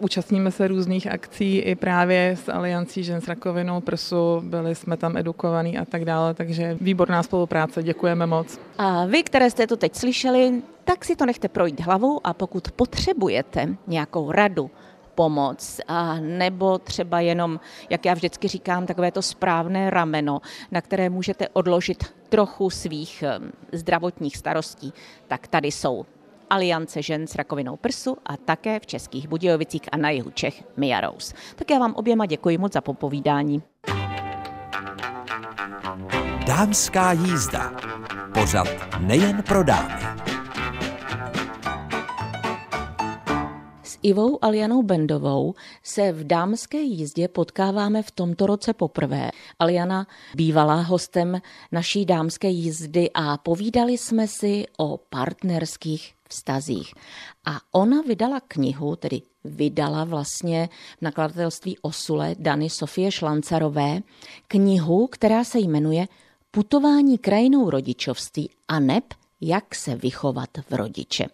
Účastníme 0.00 0.50
se 0.50 0.68
různých 0.68 1.06
akcí 1.06 1.58
i 1.58 1.74
právě 1.74 2.36
s 2.44 2.48
Aliancí 2.48 3.04
žen 3.04 3.20
s 3.20 3.28
rakovinou 3.28 3.80
prsu, 3.80 4.40
byli 4.40 4.74
jsme 4.74 4.96
tam 4.96 5.16
edukovaní 5.16 5.78
a 5.78 5.84
tak 5.84 6.04
dále, 6.04 6.34
takže 6.34 6.76
výborná 6.80 7.22
spolupráce, 7.22 7.82
děkujeme 7.82 8.26
moc. 8.26 8.60
A 8.78 9.06
vy, 9.06 9.22
které 9.22 9.50
jste 9.50 9.66
to 9.66 9.76
teď 9.76 9.94
slyšeli, 9.94 10.62
tak 10.84 11.04
si 11.04 11.16
to 11.16 11.26
nechte 11.26 11.48
projít 11.48 11.80
hlavou 11.80 12.20
a 12.24 12.34
pokud 12.34 12.70
potřebujete 12.70 13.76
nějakou 13.86 14.32
radu, 14.32 14.70
pomoc, 15.14 15.80
a 15.88 16.14
nebo 16.20 16.78
třeba 16.78 17.20
jenom, 17.20 17.60
jak 17.90 18.04
já 18.04 18.14
vždycky 18.14 18.48
říkám, 18.48 18.86
takové 18.86 19.12
to 19.12 19.22
správné 19.22 19.90
rameno, 19.90 20.40
na 20.70 20.80
které 20.80 21.10
můžete 21.10 21.48
odložit 21.48 22.04
trochu 22.28 22.70
svých 22.70 23.22
eh, 23.22 23.38
zdravotních 23.72 24.36
starostí, 24.36 24.92
tak 25.26 25.46
tady 25.46 25.68
jsou 25.68 26.06
Aliance 26.50 27.02
žen 27.02 27.26
s 27.26 27.34
rakovinou 27.34 27.76
prsu 27.76 28.16
a 28.26 28.36
také 28.36 28.80
v 28.80 28.86
Českých 28.86 29.28
Budějovicích 29.28 29.82
a 29.92 29.96
na 29.96 30.10
jihu 30.10 30.30
Čech 30.30 30.64
Mia 30.76 31.00
Rose. 31.00 31.34
Tak 31.56 31.70
já 31.70 31.78
vám 31.78 31.94
oběma 31.94 32.26
děkuji 32.26 32.58
moc 32.58 32.72
za 32.72 32.80
popovídání. 32.80 33.62
Dámská 36.46 37.12
jízda. 37.12 37.72
Pořad 38.34 38.68
nejen 39.00 39.42
pro 39.42 39.64
dámy. 39.64 40.14
Ivou 44.04 44.44
Alianou 44.44 44.82
Bendovou 44.82 45.54
se 45.82 46.12
v 46.12 46.24
dámské 46.24 46.80
jízdě 46.80 47.28
potkáváme 47.28 48.02
v 48.02 48.10
tomto 48.10 48.46
roce 48.46 48.72
poprvé. 48.72 49.30
Aliana 49.58 50.06
bývala 50.34 50.74
hostem 50.74 51.40
naší 51.72 52.04
dámské 52.04 52.48
jízdy 52.48 53.10
a 53.14 53.36
povídali 53.36 53.98
jsme 53.98 54.28
si 54.28 54.64
o 54.78 54.96
partnerských 54.96 56.14
vztazích. 56.34 56.94
A 57.46 57.60
ona 57.72 58.02
vydala 58.02 58.40
knihu, 58.40 58.96
tedy 58.96 59.22
vydala 59.44 60.04
vlastně 60.04 60.68
v 60.98 61.02
nakladatelství 61.02 61.78
Osule 61.82 62.34
Dany 62.38 62.70
Sofie 62.70 63.12
Šlancarové, 63.12 64.02
knihu, 64.48 65.06
která 65.06 65.44
se 65.44 65.58
jmenuje 65.58 66.06
Putování 66.50 67.18
krajinou 67.18 67.70
rodičovství 67.70 68.50
a 68.68 68.80
neb 68.80 69.04
jak 69.40 69.74
se 69.74 69.96
vychovat 69.96 70.50
v 70.70 70.74
rodiče. 70.74 71.26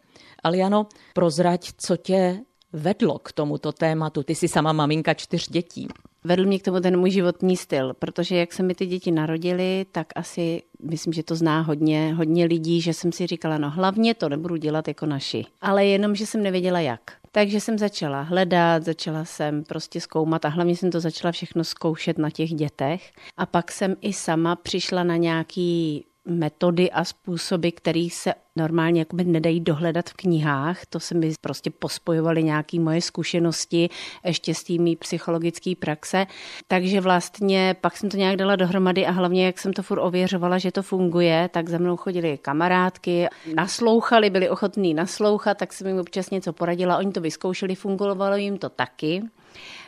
Aliano, 0.42 0.86
prozrať, 1.14 1.70
co 1.76 1.96
tě 1.96 2.40
vedlo 2.72 3.18
k 3.18 3.32
tomuto 3.32 3.72
tématu? 3.72 4.22
Ty 4.22 4.34
jsi 4.34 4.48
sama 4.48 4.72
maminka 4.72 5.14
čtyř 5.14 5.48
dětí. 5.48 5.88
Vedl 6.24 6.44
mě 6.44 6.58
k 6.58 6.62
tomu 6.62 6.80
ten 6.80 6.96
můj 7.00 7.10
životní 7.10 7.56
styl, 7.56 7.94
protože 7.98 8.36
jak 8.36 8.52
se 8.52 8.62
mi 8.62 8.74
ty 8.74 8.86
děti 8.86 9.10
narodily, 9.10 9.86
tak 9.92 10.06
asi 10.14 10.62
myslím, 10.82 11.12
že 11.12 11.22
to 11.22 11.34
zná 11.34 11.60
hodně, 11.60 12.14
hodně 12.14 12.44
lidí, 12.44 12.80
že 12.80 12.94
jsem 12.94 13.12
si 13.12 13.26
říkala, 13.26 13.58
no 13.58 13.70
hlavně 13.70 14.14
to 14.14 14.28
nebudu 14.28 14.56
dělat 14.56 14.88
jako 14.88 15.06
naši. 15.06 15.44
Ale 15.60 15.86
jenom, 15.86 16.14
že 16.14 16.26
jsem 16.26 16.42
nevěděla 16.42 16.80
jak. 16.80 17.00
Takže 17.32 17.60
jsem 17.60 17.78
začala 17.78 18.22
hledat, 18.22 18.84
začala 18.84 19.24
jsem 19.24 19.64
prostě 19.64 20.00
zkoumat 20.00 20.44
a 20.44 20.48
hlavně 20.48 20.76
jsem 20.76 20.90
to 20.90 21.00
začala 21.00 21.32
všechno 21.32 21.64
zkoušet 21.64 22.18
na 22.18 22.30
těch 22.30 22.50
dětech. 22.50 23.12
A 23.36 23.46
pak 23.46 23.72
jsem 23.72 23.96
i 24.00 24.12
sama 24.12 24.56
přišla 24.56 25.04
na 25.04 25.16
nějaký 25.16 26.04
metody 26.24 26.90
a 26.90 27.04
způsoby, 27.04 27.68
které 27.68 28.08
se 28.12 28.34
normálně 28.56 29.00
jakoby 29.00 29.24
nedají 29.24 29.60
dohledat 29.60 30.10
v 30.10 30.14
knihách. 30.14 30.86
To 30.86 31.00
se 31.00 31.14
mi 31.14 31.32
prostě 31.40 31.70
pospojovaly 31.70 32.42
nějaké 32.42 32.80
moje 32.80 33.00
zkušenosti 33.02 33.88
ještě 34.24 34.54
z 34.54 34.62
té 34.64 34.74
psychologické 34.98 35.72
praxe. 35.78 36.26
Takže 36.68 37.00
vlastně 37.00 37.76
pak 37.80 37.96
jsem 37.96 38.10
to 38.10 38.16
nějak 38.16 38.36
dala 38.36 38.56
dohromady 38.56 39.06
a 39.06 39.10
hlavně, 39.10 39.46
jak 39.46 39.58
jsem 39.58 39.72
to 39.72 39.82
furt 39.82 40.00
ověřovala, 40.00 40.58
že 40.58 40.72
to 40.72 40.82
funguje, 40.82 41.48
tak 41.52 41.68
za 41.68 41.78
mnou 41.78 41.96
chodili 41.96 42.38
kamarádky, 42.38 43.26
naslouchali, 43.54 44.30
byli 44.30 44.48
ochotní 44.48 44.94
naslouchat, 44.94 45.58
tak 45.58 45.72
jsem 45.72 45.86
jim 45.86 45.98
občas 45.98 46.30
něco 46.30 46.52
poradila, 46.52 46.98
oni 46.98 47.12
to 47.12 47.20
vyzkoušeli, 47.20 47.74
fungovalo 47.74 48.36
jim 48.36 48.58
to 48.58 48.68
taky. 48.68 49.22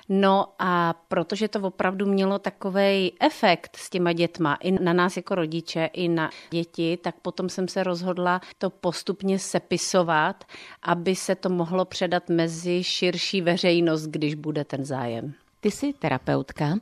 No 0.08 0.46
a 0.58 0.94
protože 1.08 1.48
to 1.48 1.60
opravdu 1.60 2.06
mělo 2.06 2.38
takový 2.38 3.12
efekt 3.20 3.76
s 3.76 3.90
těma 3.90 4.12
dětma, 4.12 4.54
i 4.54 4.70
na 4.70 4.92
nás 4.92 5.16
jako 5.16 5.34
rodiče, 5.34 5.90
i 5.92 6.08
na 6.08 6.30
děti, 6.50 6.98
tak 7.02 7.14
potom 7.22 7.48
jsem 7.48 7.68
se 7.68 7.82
rozhodla 7.82 8.40
to 8.58 8.70
postupně 8.70 9.38
sepisovat, 9.38 10.44
aby 10.82 11.16
se 11.16 11.34
to 11.34 11.48
mohlo 11.48 11.84
předat 11.84 12.28
mezi 12.28 12.84
širší 12.84 13.40
veřejnost, 13.40 14.06
když 14.06 14.34
bude 14.34 14.64
ten 14.64 14.84
zájem. 14.84 15.34
Ty 15.60 15.70
jsi 15.70 15.92
terapeutka 15.92 16.74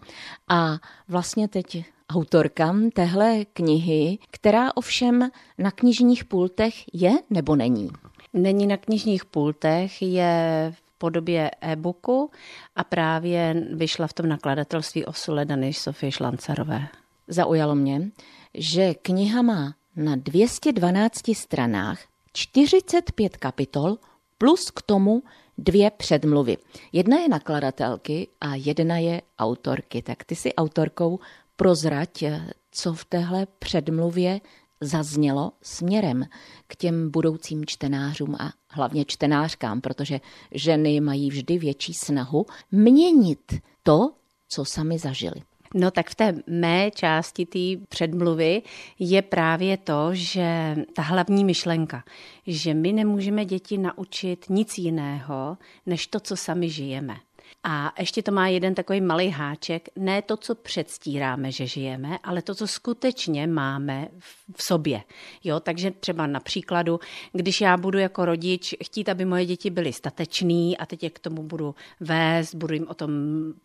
a 0.49 0.79
vlastně 1.09 1.49
teď 1.49 1.85
autorka 2.11 2.77
téhle 2.95 3.45
knihy, 3.45 4.19
která 4.31 4.77
ovšem 4.77 5.31
na 5.59 5.71
knižních 5.71 6.25
pultech 6.25 6.75
je 6.93 7.11
nebo 7.31 7.57
není? 7.57 7.91
Není 8.33 8.67
na 8.67 8.77
knižních 8.77 9.25
pultech, 9.25 10.03
je 10.03 10.73
podobě 11.01 11.51
e-booku 11.61 12.31
a 12.77 12.85
právě 12.85 13.67
vyšla 13.73 14.07
v 14.07 14.13
tom 14.13 14.29
nakladatelství 14.29 15.05
Osule 15.05 15.45
Dany 15.45 15.73
Sofie 15.73 16.13
Šlancarové. 16.13 16.89
Zaujalo 17.29 17.75
mě, 17.75 18.11
že 18.55 18.95
kniha 18.95 19.43
má 19.43 19.75
na 19.97 20.17
212 20.17 21.35
stranách 21.35 21.99
45 22.33 23.37
kapitol 23.37 23.97
plus 24.39 24.71
k 24.71 24.83
tomu 24.83 25.23
dvě 25.59 25.91
předmluvy. 25.91 26.57
Jedna 26.93 27.19
je 27.19 27.29
nakladatelky 27.29 28.29
a 28.41 28.55
jedna 28.55 28.99
je 28.99 29.23
autorky. 29.39 30.03
Tak 30.03 30.25
ty 30.25 30.37
si 30.37 30.55
autorkou 30.55 31.19
prozrať, 31.57 32.25
co 32.71 32.95
v 32.95 33.05
téhle 33.05 33.47
předmluvě 33.59 34.41
zaznělo 34.81 35.53
směrem 35.63 36.25
k 36.67 36.77
těm 36.77 37.11
budoucím 37.11 37.67
čtenářům 37.67 38.35
a 38.35 38.53
hlavně 38.69 39.05
čtenářkám, 39.05 39.81
protože 39.81 40.21
ženy 40.53 41.01
mají 41.01 41.31
vždy 41.31 41.59
větší 41.59 41.95
snahu 41.95 42.47
měnit 42.73 43.55
to, 43.83 44.11
co 44.49 44.65
sami 44.65 44.99
zažili. 44.99 45.43
No 45.75 45.91
tak 45.91 46.11
v 46.11 46.15
té 46.15 46.35
mé 46.47 46.91
části 46.91 47.47
té 47.47 47.87
předmluvy 47.89 48.63
je 48.99 49.23
právě 49.23 49.77
to, 49.77 50.09
že 50.13 50.77
ta 50.95 51.03
hlavní 51.03 51.45
myšlenka, 51.45 52.05
že 52.47 52.75
my 52.75 52.93
nemůžeme 52.93 53.45
děti 53.45 53.79
naučit 53.79 54.45
nic 54.49 54.79
jiného, 54.79 55.59
než 55.87 56.07
to, 56.07 56.21
co 56.21 56.37
sami 56.37 56.71
žijeme. 56.71 57.17
A 57.63 57.93
ještě 57.99 58.23
to 58.23 58.33
má 58.33 58.49
jeden 58.49 58.75
takový 58.75 59.01
malý 59.01 59.29
háček, 59.29 59.89
ne 59.97 60.23
to, 60.23 60.37
co 60.37 60.55
předstíráme, 60.55 61.53
že 61.53 61.67
žijeme, 61.67 62.19
ale 62.23 62.43
to, 62.43 62.55
co 62.55 62.67
skutečně 62.67 63.47
máme 63.47 64.09
v 64.57 64.63
sobě. 64.63 65.03
Jo, 65.45 65.61
takže 65.61 65.91
třeba 65.91 66.27
na 66.27 66.41
příkladu, 66.41 67.01
když 67.33 67.61
já 67.61 67.77
budu 67.77 67.99
jako 67.99 68.25
rodič 68.25 68.75
chtít, 68.85 69.09
aby 69.09 69.25
moje 69.25 69.47
děti 69.47 69.71
byly 69.71 69.93
statečný 69.93 70.79
a 70.79 70.87
teď 70.87 71.03
je 71.03 71.11
k 71.11 71.19
tomu 71.19 71.43
budu 71.43 71.75
vést, 72.01 72.55
budu 72.55 72.75
jim 72.75 72.89
o 72.89 72.95
tom 72.95 73.11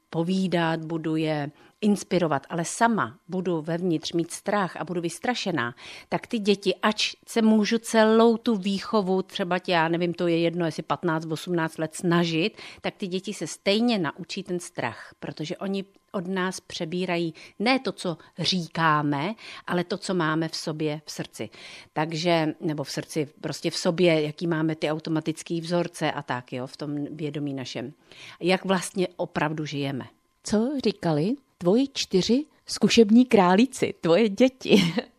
povídat, 0.09 0.85
budu 0.85 1.15
je 1.15 1.51
inspirovat, 1.81 2.45
ale 2.49 2.65
sama 2.65 3.19
budu 3.27 3.61
vevnitř 3.61 4.11
mít 4.11 4.31
strach 4.31 4.75
a 4.75 4.83
budu 4.83 5.01
vystrašená, 5.01 5.75
tak 6.09 6.27
ty 6.27 6.39
děti, 6.39 6.75
ač 6.81 7.15
se 7.27 7.41
můžu 7.41 7.77
celou 7.77 8.37
tu 8.37 8.55
výchovu, 8.55 9.21
třeba 9.21 9.59
tě, 9.59 9.71
já 9.71 9.87
nevím, 9.87 10.13
to 10.13 10.27
je 10.27 10.39
jedno, 10.39 10.65
jestli 10.65 10.83
15-18 10.83 11.69
let 11.79 11.95
snažit, 11.95 12.57
tak 12.81 12.95
ty 12.95 13.07
děti 13.07 13.33
se 13.33 13.47
stejně 13.47 13.99
naučí 13.99 14.43
ten 14.43 14.59
strach, 14.59 15.13
protože 15.19 15.57
oni 15.57 15.85
od 16.11 16.27
nás 16.27 16.59
přebírají 16.59 17.33
ne 17.59 17.79
to, 17.79 17.91
co 17.91 18.17
říkáme, 18.39 19.35
ale 19.67 19.83
to, 19.83 19.97
co 19.97 20.13
máme 20.13 20.49
v 20.49 20.55
sobě 20.55 21.01
v 21.05 21.11
srdci. 21.11 21.49
Takže, 21.93 22.55
nebo 22.61 22.83
v 22.83 22.91
srdci, 22.91 23.27
prostě 23.41 23.71
v 23.71 23.75
sobě, 23.75 24.21
jaký 24.21 24.47
máme 24.47 24.75
ty 24.75 24.91
automatické 24.91 25.61
vzorce 25.61 26.11
a 26.11 26.21
tak, 26.21 26.53
jo, 26.53 26.67
v 26.67 26.77
tom 26.77 27.05
vědomí 27.05 27.53
našem. 27.53 27.93
Jak 28.39 28.65
vlastně 28.65 29.07
opravdu 29.15 29.65
žijeme. 29.65 30.05
Co 30.43 30.71
říkali 30.85 31.35
tvoji 31.57 31.87
čtyři 31.93 32.45
zkušební 32.65 33.25
králíci, 33.25 33.93
tvoje 34.01 34.29
děti? 34.29 34.93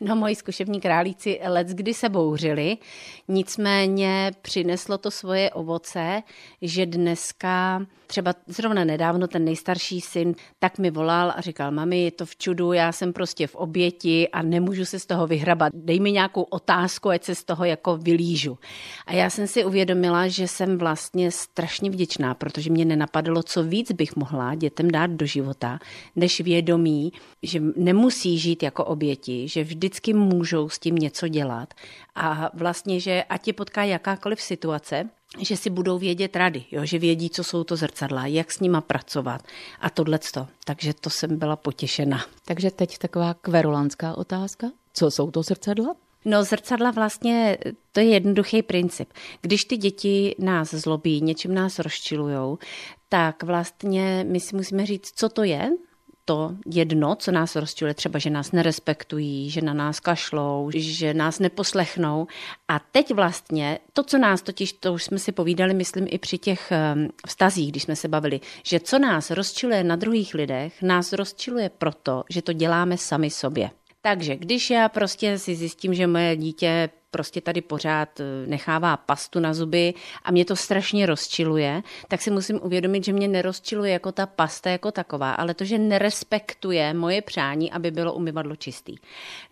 No, 0.00 0.16
moji 0.16 0.34
zkušební 0.34 0.80
králíci 0.80 1.40
let 1.44 1.66
kdy 1.66 1.94
se 1.94 2.08
bouřili, 2.08 2.76
nicméně 3.28 4.30
přineslo 4.42 4.98
to 4.98 5.10
svoje 5.10 5.50
ovoce, 5.50 6.22
že 6.62 6.86
dneska, 6.86 7.86
třeba 8.06 8.34
zrovna 8.46 8.84
nedávno 8.84 9.28
ten 9.28 9.44
nejstarší 9.44 10.00
syn, 10.00 10.34
tak 10.58 10.78
mi 10.78 10.90
volal 10.90 11.32
a 11.36 11.40
říkal, 11.40 11.70
mami, 11.70 12.02
je 12.02 12.10
to 12.10 12.26
v 12.26 12.36
čudu, 12.36 12.72
já 12.72 12.92
jsem 12.92 13.12
prostě 13.12 13.46
v 13.46 13.54
oběti 13.54 14.28
a 14.28 14.42
nemůžu 14.42 14.84
se 14.84 14.98
z 14.98 15.06
toho 15.06 15.26
vyhrabat. 15.26 15.72
Dej 15.74 16.00
mi 16.00 16.12
nějakou 16.12 16.42
otázku, 16.42 17.08
ať 17.08 17.24
se 17.24 17.34
z 17.34 17.44
toho 17.44 17.64
jako 17.64 17.96
vylížu. 17.96 18.58
A 19.06 19.12
já 19.12 19.30
jsem 19.30 19.46
si 19.46 19.64
uvědomila, 19.64 20.28
že 20.28 20.48
jsem 20.48 20.78
vlastně 20.78 21.30
strašně 21.30 21.90
vděčná, 21.90 22.34
protože 22.34 22.70
mě 22.70 22.84
nenapadlo, 22.84 23.42
co 23.42 23.62
víc 23.62 23.92
bych 23.92 24.16
mohla 24.16 24.54
dětem 24.54 24.90
dát 24.90 25.10
do 25.10 25.26
života, 25.26 25.78
než 26.16 26.40
vědomí, 26.40 27.12
že 27.42 27.60
nemusí 27.76 28.38
žít 28.38 28.62
jako 28.62 28.84
oběti, 28.84 29.48
že 29.50 29.64
vždycky 29.64 30.12
můžou 30.12 30.68
s 30.68 30.78
tím 30.78 30.94
něco 30.94 31.28
dělat 31.28 31.74
a 32.14 32.50
vlastně, 32.54 33.00
že 33.00 33.24
ať 33.28 33.46
je 33.46 33.52
potká 33.52 33.84
jakákoliv 33.84 34.40
situace, 34.40 35.08
že 35.38 35.56
si 35.56 35.70
budou 35.70 35.98
vědět 35.98 36.36
rady, 36.36 36.64
jo? 36.70 36.84
že 36.84 36.98
vědí, 36.98 37.30
co 37.30 37.44
jsou 37.44 37.64
to 37.64 37.76
zrcadla, 37.76 38.26
jak 38.26 38.52
s 38.52 38.60
nima 38.60 38.80
pracovat 38.80 39.42
a 39.80 39.90
tohleto. 39.90 40.48
Takže 40.64 40.94
to 40.94 41.10
jsem 41.10 41.38
byla 41.38 41.56
potěšena. 41.56 42.24
Takže 42.44 42.70
teď 42.70 42.98
taková 42.98 43.34
kverulánská 43.34 44.14
otázka. 44.14 44.70
Co 44.92 45.10
jsou 45.10 45.30
to 45.30 45.42
zrcadla? 45.42 45.96
No 46.24 46.44
zrcadla 46.44 46.90
vlastně, 46.90 47.58
to 47.92 48.00
je 48.00 48.06
jednoduchý 48.06 48.62
princip. 48.62 49.12
Když 49.40 49.64
ty 49.64 49.76
děti 49.76 50.34
nás 50.38 50.74
zlobí, 50.74 51.20
něčím 51.20 51.54
nás 51.54 51.78
rozčilujou, 51.78 52.58
tak 53.08 53.42
vlastně 53.42 54.26
my 54.28 54.40
si 54.40 54.56
musíme 54.56 54.86
říct, 54.86 55.12
co 55.14 55.28
to 55.28 55.44
je, 55.44 55.70
to 56.30 56.54
jedno, 56.66 57.16
co 57.16 57.32
nás 57.32 57.56
rozčiluje, 57.56 57.94
třeba, 57.94 58.18
že 58.18 58.30
nás 58.30 58.52
nerespektují, 58.52 59.50
že 59.50 59.60
na 59.60 59.74
nás 59.74 60.00
kašlou, 60.00 60.70
že 60.74 61.14
nás 61.14 61.38
neposlechnou. 61.38 62.26
A 62.68 62.78
teď 62.78 63.14
vlastně 63.14 63.78
to, 63.92 64.02
co 64.02 64.18
nás 64.18 64.42
totiž, 64.42 64.72
to 64.72 64.92
už 64.92 65.04
jsme 65.04 65.18
si 65.18 65.32
povídali, 65.32 65.74
myslím 65.74 66.06
i 66.10 66.18
při 66.18 66.38
těch 66.38 66.72
ehm, 66.72 67.08
vztazích, 67.26 67.70
když 67.70 67.82
jsme 67.82 67.96
se 67.96 68.08
bavili, 68.08 68.40
že 68.62 68.80
co 68.80 68.98
nás 68.98 69.30
rozčiluje 69.30 69.84
na 69.84 69.96
druhých 69.96 70.34
lidech, 70.34 70.82
nás 70.82 71.12
rozčiluje 71.12 71.70
proto, 71.78 72.24
že 72.30 72.42
to 72.42 72.52
děláme 72.52 72.98
sami 72.98 73.30
sobě. 73.30 73.70
Takže 74.02 74.36
když 74.36 74.70
já 74.70 74.88
prostě 74.88 75.38
si 75.38 75.54
zjistím, 75.56 75.94
že 75.94 76.06
moje 76.06 76.36
dítě 76.36 76.90
prostě 77.10 77.40
tady 77.40 77.60
pořád 77.60 78.20
eh, 78.20 78.24
nechává 78.46 78.96
pastu 78.96 79.40
na 79.40 79.54
zuby 79.54 79.94
a 80.22 80.30
mě 80.30 80.44
to 80.44 80.56
strašně 80.56 81.06
rozčiluje, 81.06 81.82
tak 82.08 82.22
si 82.22 82.30
musím 82.30 82.60
uvědomit, 82.62 83.04
že 83.04 83.12
mě 83.12 83.28
nerozčiluje 83.28 83.92
jako 83.92 84.12
ta 84.12 84.26
pasta 84.26 84.70
jako 84.70 84.92
taková, 84.92 85.32
ale 85.32 85.54
to, 85.54 85.64
že 85.64 85.78
nerespektuje 85.78 86.94
moje 86.94 87.22
přání, 87.22 87.72
aby 87.72 87.90
bylo 87.90 88.14
umyvadlo 88.14 88.56
čistý. 88.56 88.96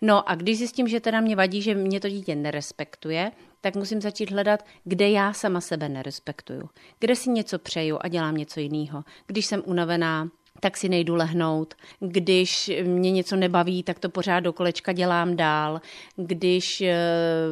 No 0.01 0.29
a 0.29 0.35
když 0.35 0.57
zjistím, 0.57 0.87
že 0.87 0.99
teda 0.99 1.21
mě 1.21 1.35
vadí, 1.35 1.61
že 1.61 1.75
mě 1.75 1.99
to 1.99 2.09
dítě 2.09 2.35
nerespektuje, 2.35 3.31
tak 3.61 3.75
musím 3.75 4.01
začít 4.01 4.31
hledat, 4.31 4.65
kde 4.83 5.09
já 5.09 5.33
sama 5.33 5.61
sebe 5.61 5.89
nerespektuju. 5.89 6.69
Kde 6.99 7.15
si 7.15 7.29
něco 7.29 7.59
přeju 7.59 7.97
a 8.01 8.07
dělám 8.07 8.37
něco 8.37 8.59
jiného. 8.59 9.03
Když 9.27 9.45
jsem 9.45 9.63
unavená, 9.65 10.29
tak 10.59 10.77
si 10.77 10.89
nejdu 10.89 11.15
lehnout. 11.15 11.73
Když 11.99 12.71
mě 12.83 13.11
něco 13.11 13.35
nebaví, 13.35 13.83
tak 13.83 13.99
to 13.99 14.09
pořád 14.09 14.39
do 14.39 14.53
kolečka 14.53 14.91
dělám 14.91 15.35
dál. 15.35 15.81
Když 16.15 16.81
eh, 16.81 16.97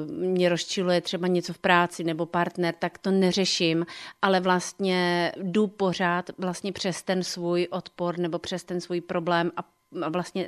mě 0.07 0.49
rozčiluje 0.49 1.01
třeba 1.01 1.27
něco 1.27 1.53
v 1.53 1.57
práci 1.57 2.03
nebo 2.03 2.25
partner, 2.25 2.75
tak 2.79 2.97
to 2.97 3.11
neřeším, 3.11 3.85
ale 4.21 4.39
vlastně 4.39 5.31
jdu 5.37 5.67
pořád 5.67 6.29
vlastně 6.37 6.71
přes 6.71 7.03
ten 7.03 7.23
svůj 7.23 7.67
odpor 7.71 8.19
nebo 8.19 8.39
přes 8.39 8.63
ten 8.63 8.81
svůj 8.81 9.01
problém 9.01 9.51
a 9.57 9.63
vlastně 10.09 10.47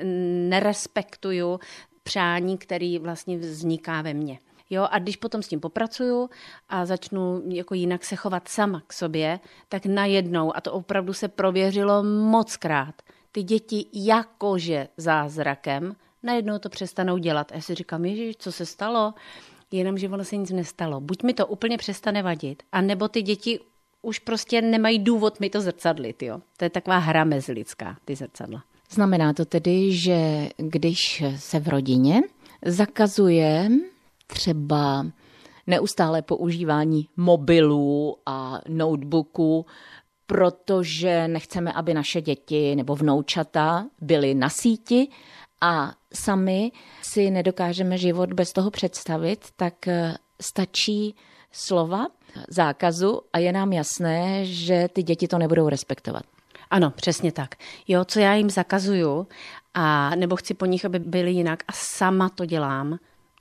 nerespektuju 0.50 1.60
přání, 2.04 2.58
který 2.58 3.00
vlastně 3.00 3.38
vzniká 3.38 4.02
ve 4.02 4.14
mně. 4.14 4.40
Jo, 4.70 4.88
a 4.92 5.00
když 5.00 5.16
potom 5.16 5.42
s 5.42 5.48
tím 5.48 5.60
popracuju 5.60 6.30
a 6.70 6.86
začnu 6.86 7.42
jako 7.50 7.74
jinak 7.74 8.06
se 8.06 8.16
chovat 8.16 8.48
sama 8.48 8.84
k 8.88 8.94
sobě, 8.94 9.40
tak 9.70 9.86
najednou, 9.86 10.56
a 10.56 10.62
to 10.62 10.74
opravdu 10.74 11.14
se 11.14 11.28
prověřilo 11.28 12.04
moc 12.04 12.58
krát, 12.58 12.96
ty 13.32 13.44
děti 13.44 13.86
jakože 13.94 14.88
zázrakem 14.98 15.96
najednou 16.24 16.60
to 16.60 16.70
přestanou 16.70 17.18
dělat. 17.18 17.52
A 17.52 17.56
já 17.56 17.62
si 17.62 17.76
říkám, 17.76 18.06
ježiš, 18.06 18.36
co 18.38 18.52
se 18.52 18.66
stalo? 18.66 19.14
Jenomže 19.72 20.10
ono 20.10 20.24
se 20.24 20.38
nic 20.38 20.52
nestalo. 20.52 21.02
Buď 21.02 21.24
mi 21.24 21.34
to 21.34 21.48
úplně 21.48 21.78
přestane 21.78 22.24
vadit, 22.24 22.64
anebo 22.72 23.08
ty 23.08 23.22
děti 23.22 23.60
už 24.02 24.20
prostě 24.20 24.62
nemají 24.62 25.00
důvod 25.00 25.40
mi 25.40 25.50
to 25.50 25.62
zrcadlit. 25.62 26.24
Jo? 26.24 26.42
To 26.58 26.66
je 26.66 26.70
taková 26.70 26.98
hra 26.98 27.24
mezilidská, 27.24 27.98
ty 28.06 28.16
zrcadla. 28.16 28.64
Znamená 28.92 29.34
to 29.34 29.46
tedy, 29.46 29.92
že 29.94 30.50
když 30.58 31.24
se 31.38 31.60
v 31.60 31.68
rodině 31.68 32.22
zakazuje 32.66 33.70
třeba 34.34 35.06
neustále 35.68 36.22
používání 36.22 37.08
mobilů 37.18 38.18
a 38.26 38.62
notebooků, 38.68 39.66
protože 40.28 41.28
nechceme, 41.28 41.74
aby 41.74 41.94
naše 41.94 42.22
děti 42.22 42.76
nebo 42.76 42.96
vnoučata 42.96 43.88
byly 44.02 44.34
na 44.34 44.50
síti 44.50 45.08
a 45.62 45.94
sami 46.14 46.72
si 47.02 47.32
nedokážeme 47.32 47.98
život 47.98 48.34
bez 48.34 48.54
toho 48.54 48.72
představit, 48.72 49.46
tak 49.56 49.88
eh, 49.88 50.16
stačí 50.42 51.16
slova 51.52 52.08
zákazu 52.50 53.22
a 53.34 53.38
je 53.40 53.52
nám 53.52 53.74
jasné, 53.74 54.46
že 54.46 54.88
ty 54.94 55.04
děti 55.04 55.28
to 55.28 55.38
nebudou 55.38 55.70
respektovat. 55.70 56.24
Ano, 56.70 56.92
přesně 56.92 57.32
tak. 57.32 57.56
Jo, 57.88 58.06
co 58.06 58.20
já 58.20 58.34
jim 58.34 58.50
zakazuju, 58.50 59.28
a 59.74 60.16
nebo 60.16 60.36
chci 60.36 60.54
po 60.54 60.66
nich, 60.66 60.86
aby 60.86 61.00
byli 61.00 61.32
jinak 61.32 61.64
a 61.68 61.72
sama 61.74 62.30
to 62.30 62.46
dělám, 62.46 63.00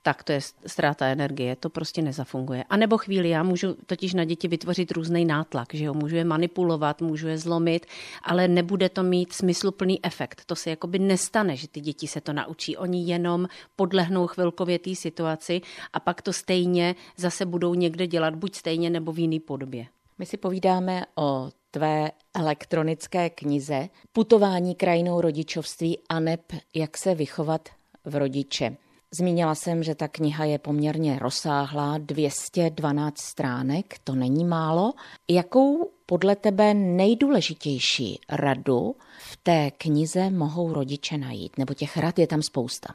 tak 0.09 0.25
to 0.25 0.33
je 0.33 0.41
ztráta 0.67 1.07
energie, 1.07 1.57
to 1.57 1.71
prostě 1.71 2.03
nezafunguje. 2.03 2.65
A 2.71 2.77
nebo 2.77 2.99
chvíli, 2.99 3.29
já 3.29 3.43
můžu 3.43 3.77
totiž 3.87 4.15
na 4.15 4.25
děti 4.25 4.49
vytvořit 4.49 4.91
různý 4.91 5.25
nátlak, 5.25 5.75
že 5.75 5.85
jo, 5.85 5.95
můžu 5.95 6.17
je 6.17 6.25
manipulovat, 6.25 7.01
můžu 7.01 7.29
je 7.29 7.39
zlomit, 7.39 7.87
ale 8.23 8.49
nebude 8.49 8.89
to 8.89 9.03
mít 9.03 9.33
smysluplný 9.33 10.05
efekt. 10.05 10.43
To 10.47 10.57
se 10.57 10.71
jakoby 10.71 10.99
nestane, 10.99 11.57
že 11.57 11.69
ty 11.69 11.81
děti 11.81 12.07
se 12.07 12.21
to 12.21 12.33
naučí. 12.33 12.77
Oni 12.77 13.05
jenom 13.05 13.49
podlehnou 13.77 14.27
chvilkově 14.27 14.79
té 14.79 14.95
situaci 14.95 15.61
a 15.93 16.01
pak 16.01 16.23
to 16.23 16.33
stejně 16.33 16.95
zase 17.17 17.47
budou 17.47 17.75
někde 17.75 18.07
dělat, 18.07 18.35
buď 18.35 18.55
stejně 18.55 18.91
nebo 18.91 19.13
v 19.13 19.19
jiný 19.19 19.41
podobě. 19.41 19.87
My 20.19 20.27
si 20.27 20.37
povídáme 20.37 21.05
o 21.17 21.51
tvé 21.71 22.11
elektronické 22.35 23.31
knize 23.31 23.89
Putování 24.13 24.75
krajinou 24.75 25.21
rodičovství 25.21 25.99
a 26.09 26.21
neb 26.21 26.41
jak 26.75 26.99
se 26.99 27.15
vychovat 27.15 27.69
v 28.05 28.17
rodiče. 28.17 28.77
Zmínila 29.11 29.55
jsem, 29.55 29.83
že 29.83 29.95
ta 29.95 30.09
kniha 30.09 30.45
je 30.45 30.59
poměrně 30.59 31.19
rozsáhlá, 31.19 31.99
212 31.99 33.19
stránek, 33.19 33.99
to 34.05 34.15
není 34.15 34.45
málo. 34.45 34.93
Jakou 35.29 35.91
podle 36.07 36.37
tebe 36.37 36.75
nejdůležitější 36.75 38.21
radu 38.29 38.97
v 39.19 39.37
té 39.37 39.71
knize 39.71 40.31
mohou 40.31 40.73
rodiče 40.73 41.19
najít? 41.19 41.59
Nebo 41.59 41.75
těch 41.75 41.97
rad 41.97 42.19
je 42.19 42.27
tam 42.27 42.43
spousta? 42.43 42.95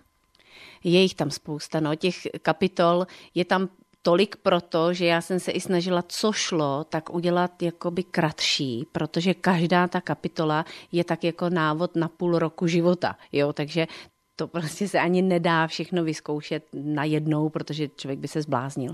Je 0.84 1.02
jich 1.02 1.15
tam 1.15 1.32
spousta, 1.32 1.80
no, 1.80 1.95
těch 1.95 2.15
kapitol 2.41 3.08
je 3.36 3.45
tam 3.45 3.69
tolik 4.02 4.36
proto, 4.36 4.93
že 4.93 5.06
já 5.06 5.21
jsem 5.21 5.39
se 5.39 5.52
i 5.52 5.62
snažila, 5.62 6.04
co 6.08 6.32
šlo, 6.32 6.84
tak 6.84 7.13
udělat 7.13 7.62
jakoby 7.62 8.04
kratší, 8.04 8.88
protože 8.91 9.34
každá 9.34 9.88
ta 9.88 10.02
kapitola 10.02 10.65
je 10.91 11.04
tak 11.04 11.23
jako 11.23 11.49
návod 11.49 11.95
na 11.95 12.08
půl 12.08 12.39
roku 12.39 12.67
života, 12.67 13.15
jo, 13.32 13.54
takže 13.54 13.88
to 14.35 14.47
prostě 14.47 14.87
se 14.87 14.99
ani 14.99 15.21
nedá 15.21 15.67
všechno 15.67 16.03
vyzkoušet 16.03 16.63
najednou, 16.73 17.49
protože 17.49 17.87
člověk 17.87 18.19
by 18.19 18.27
se 18.27 18.41
zbláznil. 18.41 18.93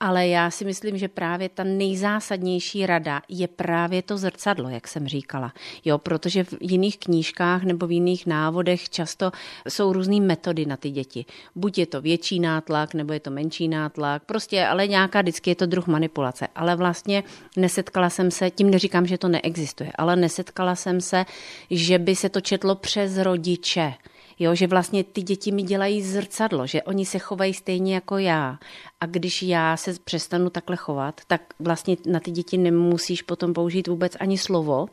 Ale 0.00 0.28
já 0.28 0.50
si 0.50 0.64
myslím, 0.64 0.98
že 0.98 1.08
právě 1.08 1.48
ta 1.48 1.64
nejzásadnější 1.64 2.86
rada 2.86 3.22
je 3.28 3.48
právě 3.48 4.02
to 4.02 4.18
zrcadlo, 4.18 4.68
jak 4.68 4.88
jsem 4.88 5.08
říkala. 5.08 5.52
Jo, 5.84 5.98
protože 5.98 6.44
v 6.44 6.54
jiných 6.60 6.98
knížkách 6.98 7.62
nebo 7.62 7.86
v 7.86 7.92
jiných 7.92 8.26
návodech 8.26 8.88
často 8.88 9.32
jsou 9.68 9.92
různé 9.92 10.20
metody 10.20 10.66
na 10.66 10.76
ty 10.76 10.90
děti. 10.90 11.24
Buď 11.54 11.78
je 11.78 11.86
to 11.86 12.00
větší 12.00 12.40
nátlak, 12.40 12.94
nebo 12.94 13.12
je 13.12 13.20
to 13.20 13.30
menší 13.30 13.68
nátlak, 13.68 14.24
prostě, 14.24 14.66
ale 14.66 14.88
nějaká 14.88 15.20
vždycky 15.20 15.50
je 15.50 15.54
to 15.54 15.66
druh 15.66 15.86
manipulace. 15.86 16.48
Ale 16.54 16.76
vlastně 16.76 17.24
nesetkala 17.56 18.10
jsem 18.10 18.30
se, 18.30 18.50
tím 18.50 18.70
neříkám, 18.70 19.06
že 19.06 19.18
to 19.18 19.28
neexistuje, 19.28 19.92
ale 19.98 20.16
nesetkala 20.16 20.74
jsem 20.74 21.00
se, 21.00 21.24
že 21.70 21.98
by 21.98 22.16
se 22.16 22.28
to 22.28 22.40
četlo 22.40 22.74
přes 22.74 23.18
rodiče. 23.18 23.94
Jo, 24.38 24.54
že 24.54 24.66
vlastně 24.66 25.04
ty 25.04 25.22
děti 25.22 25.52
mi 25.52 25.62
dělají 25.62 26.02
zrcadlo, 26.02 26.66
že 26.66 26.82
oni 26.82 27.06
se 27.06 27.18
chovají 27.18 27.54
stejně 27.54 27.94
jako 27.94 28.18
já. 28.18 28.58
A 29.00 29.06
když 29.06 29.42
já 29.42 29.76
se 29.76 29.94
přestanu 30.04 30.50
takhle 30.50 30.76
chovat, 30.76 31.20
tak 31.26 31.40
vlastně 31.58 31.96
na 32.06 32.20
ty 32.20 32.30
děti 32.30 32.58
nemusíš 32.58 33.22
potom 33.22 33.52
použít 33.52 33.88
vůbec 33.88 34.16
ani 34.20 34.38
slovo 34.38 34.86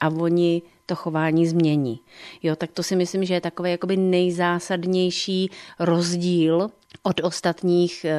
a 0.00 0.08
oni 0.08 0.62
to 0.86 0.94
chování 0.94 1.46
změní. 1.46 2.00
Jo, 2.42 2.56
tak 2.56 2.72
to 2.72 2.82
si 2.82 2.96
myslím, 2.96 3.24
že 3.24 3.34
je 3.34 3.40
takový 3.40 3.70
jakoby 3.70 3.96
nejzásadnější 3.96 5.50
rozdíl 5.78 6.70
od 7.02 7.20
ostatních 7.20 8.04
eh, 8.04 8.18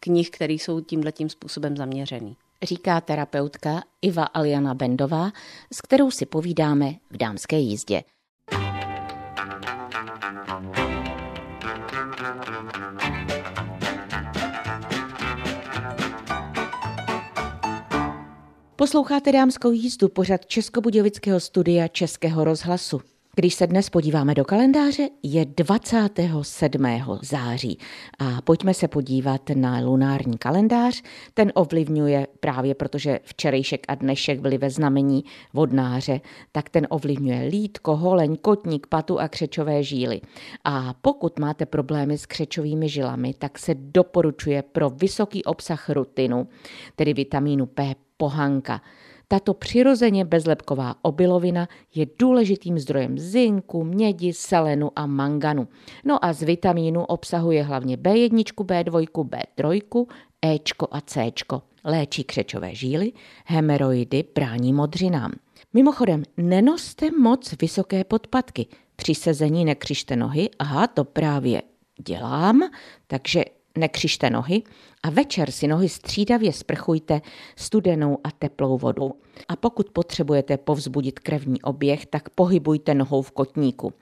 knih, 0.00 0.30
které 0.30 0.52
jsou 0.52 0.80
tímhle 0.80 1.12
tím 1.12 1.28
způsobem 1.28 1.76
zaměřený. 1.76 2.36
Říká 2.62 3.00
terapeutka 3.00 3.82
Iva 4.02 4.24
Aliana 4.24 4.74
Bendová, 4.74 5.30
s 5.72 5.80
kterou 5.80 6.10
si 6.10 6.26
povídáme 6.26 6.94
v 7.10 7.16
dámské 7.16 7.58
jízdě. 7.58 8.02
Posloucháte 18.76 19.32
dámskou 19.32 19.70
jízdu 19.70 20.08
pořad 20.08 20.46
Českobudějovického 20.46 21.40
studia 21.40 21.88
Českého 21.88 22.44
rozhlasu. 22.44 23.00
Když 23.36 23.54
se 23.54 23.66
dnes 23.66 23.90
podíváme 23.90 24.34
do 24.34 24.44
kalendáře, 24.44 25.08
je 25.22 25.44
27. 25.44 26.86
září 27.22 27.78
a 28.18 28.42
pojďme 28.42 28.74
se 28.74 28.88
podívat 28.88 29.40
na 29.54 29.80
lunární 29.80 30.38
kalendář. 30.38 31.02
Ten 31.34 31.52
ovlivňuje 31.54 32.26
právě, 32.40 32.74
protože 32.74 33.20
včerejšek 33.22 33.84
a 33.88 33.94
dnešek 33.94 34.40
byly 34.40 34.58
ve 34.58 34.70
znamení 34.70 35.24
vodnáře, 35.52 36.20
tak 36.52 36.68
ten 36.68 36.86
ovlivňuje 36.90 37.48
lítko, 37.48 37.96
holeň, 37.96 38.36
kotník, 38.36 38.86
patu 38.86 39.20
a 39.20 39.28
křečové 39.28 39.82
žíly. 39.82 40.20
A 40.64 40.94
pokud 41.02 41.38
máte 41.38 41.66
problémy 41.66 42.18
s 42.18 42.26
křečovými 42.26 42.88
žilami, 42.88 43.34
tak 43.34 43.58
se 43.58 43.74
doporučuje 43.74 44.62
pro 44.62 44.90
vysoký 44.90 45.44
obsah 45.44 45.90
rutinu, 45.90 46.48
tedy 46.96 47.14
vitamínu 47.14 47.66
P, 47.66 47.94
pohanka. 48.16 48.80
Tato 49.28 49.54
přirozeně 49.54 50.24
bezlepková 50.24 50.94
obilovina 51.02 51.68
je 51.94 52.06
důležitým 52.18 52.78
zdrojem 52.78 53.18
zinku, 53.18 53.84
mědi, 53.84 54.32
selenu 54.32 54.90
a 54.96 55.06
manganu. 55.06 55.68
No 56.04 56.24
a 56.24 56.32
z 56.32 56.42
vitamínu 56.42 57.04
obsahuje 57.04 57.62
hlavně 57.62 57.96
B1, 57.96 58.44
B2, 58.64 59.06
B3, 59.28 60.06
Ečko 60.42 60.88
a 60.90 61.00
Cčko. 61.00 61.62
Léčí 61.84 62.24
křečové 62.24 62.74
žíly, 62.74 63.12
hemeroidy, 63.44 64.24
brání 64.34 64.72
modřinám. 64.72 65.32
Mimochodem, 65.72 66.22
nenoste 66.36 67.10
moc 67.20 67.54
vysoké 67.60 68.04
podpatky. 68.04 68.66
Při 68.96 69.14
sezení 69.14 69.64
nekřižte 69.64 70.16
nohy, 70.16 70.50
aha, 70.58 70.86
to 70.86 71.04
právě 71.04 71.62
dělám, 72.06 72.62
takže 73.06 73.44
nekřižte 73.78 74.30
nohy 74.30 74.62
a 75.02 75.10
večer 75.10 75.50
si 75.50 75.66
nohy 75.66 75.88
střídavě 75.88 76.52
sprchujte 76.52 77.20
studenou 77.56 78.18
a 78.24 78.30
teplou 78.30 78.78
vodou. 78.78 79.12
A 79.48 79.56
pokud 79.56 79.90
potřebujete 79.90 80.56
povzbudit 80.56 81.18
krevní 81.18 81.62
oběh, 81.62 82.06
tak 82.06 82.30
pohybujte 82.30 82.94
nohou 82.94 83.22
v 83.22 83.30
kotníku. 83.30 83.92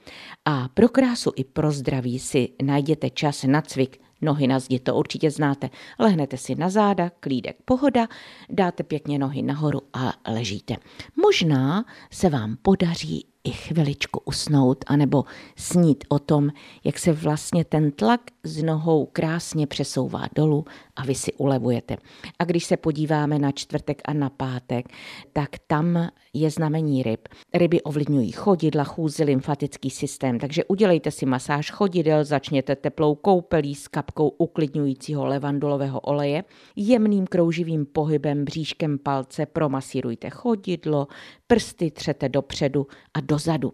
A 0.45 0.69
pro 0.75 0.89
krásu 0.89 1.33
i 1.37 1.45
pro 1.45 1.73
zdraví 1.73 2.19
si 2.19 2.49
najděte 2.63 3.11
čas 3.11 3.43
na 3.43 3.63
cvik 3.63 4.01
nohy 4.23 4.47
na 4.47 4.59
zdi, 4.59 4.79
to 4.79 4.97
určitě 4.97 5.31
znáte. 5.31 5.71
Lehnete 5.99 6.37
si 6.37 6.55
na 6.55 6.71
záda, 6.71 7.11
klídek 7.21 7.57
pohoda, 7.65 8.09
dáte 8.51 8.83
pěkně 8.83 9.19
nohy 9.19 9.43
nahoru 9.43 9.81
a 9.93 10.13
ležíte. 10.29 10.77
Možná 11.17 11.85
se 12.11 12.29
vám 12.29 12.57
podaří 12.63 13.27
i 13.45 13.51
chviličku 13.51 14.21
usnout, 14.25 14.85
anebo 14.87 15.25
snít 15.57 16.05
o 16.09 16.19
tom, 16.19 16.51
jak 16.85 16.99
se 16.99 17.13
vlastně 17.13 17.65
ten 17.65 17.91
tlak 17.91 18.21
z 18.43 18.63
nohou 18.63 19.07
krásně 19.07 19.67
přesouvá 19.67 20.25
dolů 20.35 20.65
a 20.97 21.05
vy 21.05 21.15
si 21.15 21.33
ulevujete. 21.33 21.97
A 22.39 22.45
když 22.45 22.65
se 22.65 22.77
podíváme 22.77 23.39
na 23.39 23.53
čtvrtek 23.53 24.03
a 24.05 24.13
na 24.13 24.31
pátek, 24.31 24.89
tak 25.33 25.51
tam 25.67 26.09
je 26.33 26.51
znamení 26.51 27.03
ryb. 27.03 27.29
Ryby 27.55 27.83
ovlivňují 27.83 28.33
chodidla, 28.33 28.85
chůzi, 28.85 29.25
lymfatický 29.25 29.91
systém, 29.91 30.39
takže 30.39 30.65
udělejte 30.65 31.11
si 31.11 31.27
masáž 31.27 31.71
chodidel, 31.71 32.25
začněte 32.25 32.77
teplou 32.77 33.15
koupelí 33.15 33.75
s 33.75 33.89
kapkou 33.89 34.29
uklidňujícího 34.29 35.27
levandulového 35.27 36.01
oleje, 36.01 36.45
jemným 36.77 37.27
krouživým 37.27 37.87
pohybem 37.87 38.45
bříškem 38.45 38.99
palce 38.99 39.47
promasírujte 39.47 40.31
chodidlo, 40.31 41.09
prsty 41.47 41.91
třete 41.91 42.29
dopředu 42.29 42.87
a 43.15 43.21
dozadu. 43.21 43.73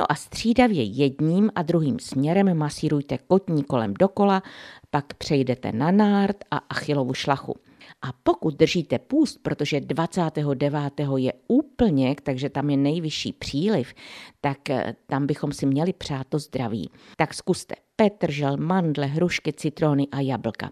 No 0.00 0.12
a 0.12 0.14
střídavě 0.14 0.82
jedním 0.82 1.50
a 1.54 1.62
druhým 1.62 1.98
směrem 1.98 2.58
masírujte 2.58 3.18
kotní 3.18 3.64
kolem 3.64 3.94
dokola, 3.94 4.42
pak 4.90 5.14
přejdete 5.14 5.72
na 5.72 5.90
nárt 5.90 6.36
a 6.50 6.56
achilovu 6.56 7.14
šlachu. 7.14 7.54
A 8.02 8.08
pokud 8.22 8.54
držíte 8.54 8.98
půst, 8.98 9.38
protože 9.42 9.80
29. 9.80 10.76
je 11.16 11.32
úplně, 11.48 12.16
takže 12.22 12.50
tam 12.50 12.70
je 12.70 12.76
nejvyšší 12.76 13.32
příliv, 13.32 13.94
tak 14.40 14.70
eh, 14.70 14.94
tam 15.06 15.26
bychom 15.26 15.52
si 15.52 15.66
měli 15.66 15.92
přát 15.92 16.26
to 16.28 16.38
zdraví. 16.38 16.90
Tak 17.16 17.34
zkuste 17.34 17.74
petržel, 17.96 18.56
mandle, 18.56 19.06
hrušky, 19.06 19.52
citrony 19.52 20.08
a 20.12 20.20
jablka. 20.20 20.70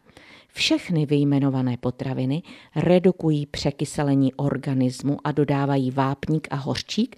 Všechny 0.53 1.07
vyjmenované 1.07 1.77
potraviny 1.77 2.43
redukují 2.77 3.47
překyselení 3.47 4.35
organismu 4.35 5.17
a 5.25 5.33
dodávají 5.33 5.91
vápník 5.91 6.49
a 6.51 6.57
hořčík, 6.57 7.17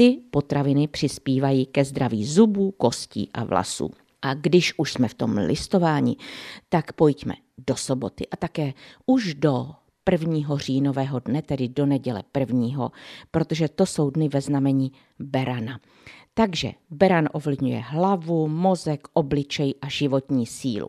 ty 0.00 0.20
potraviny 0.30 0.88
přispívají 0.88 1.66
ke 1.66 1.84
zdraví 1.84 2.24
zubů, 2.26 2.70
kostí 2.70 3.30
a 3.34 3.44
vlasů. 3.44 3.90
A 4.22 4.34
když 4.34 4.74
už 4.76 4.92
jsme 4.92 5.08
v 5.08 5.14
tom 5.14 5.38
listování, 5.38 6.16
tak 6.68 6.92
pojďme 6.92 7.34
do 7.66 7.76
soboty 7.76 8.28
a 8.28 8.36
také 8.36 8.72
už 9.06 9.34
do 9.34 9.70
prvního 10.04 10.58
říjnového 10.58 11.18
dne, 11.18 11.42
tedy 11.42 11.68
do 11.68 11.86
neděle 11.86 12.22
prvního, 12.32 12.90
protože 13.30 13.68
to 13.68 13.86
jsou 13.86 14.10
dny 14.10 14.28
ve 14.28 14.40
znamení 14.40 14.92
Berana. 15.18 15.80
Takže 16.34 16.72
beran 16.90 17.28
ovlivňuje 17.32 17.78
hlavu, 17.78 18.48
mozek, 18.48 19.08
obličej 19.12 19.74
a 19.82 19.88
životní 19.88 20.46
sílu. 20.46 20.88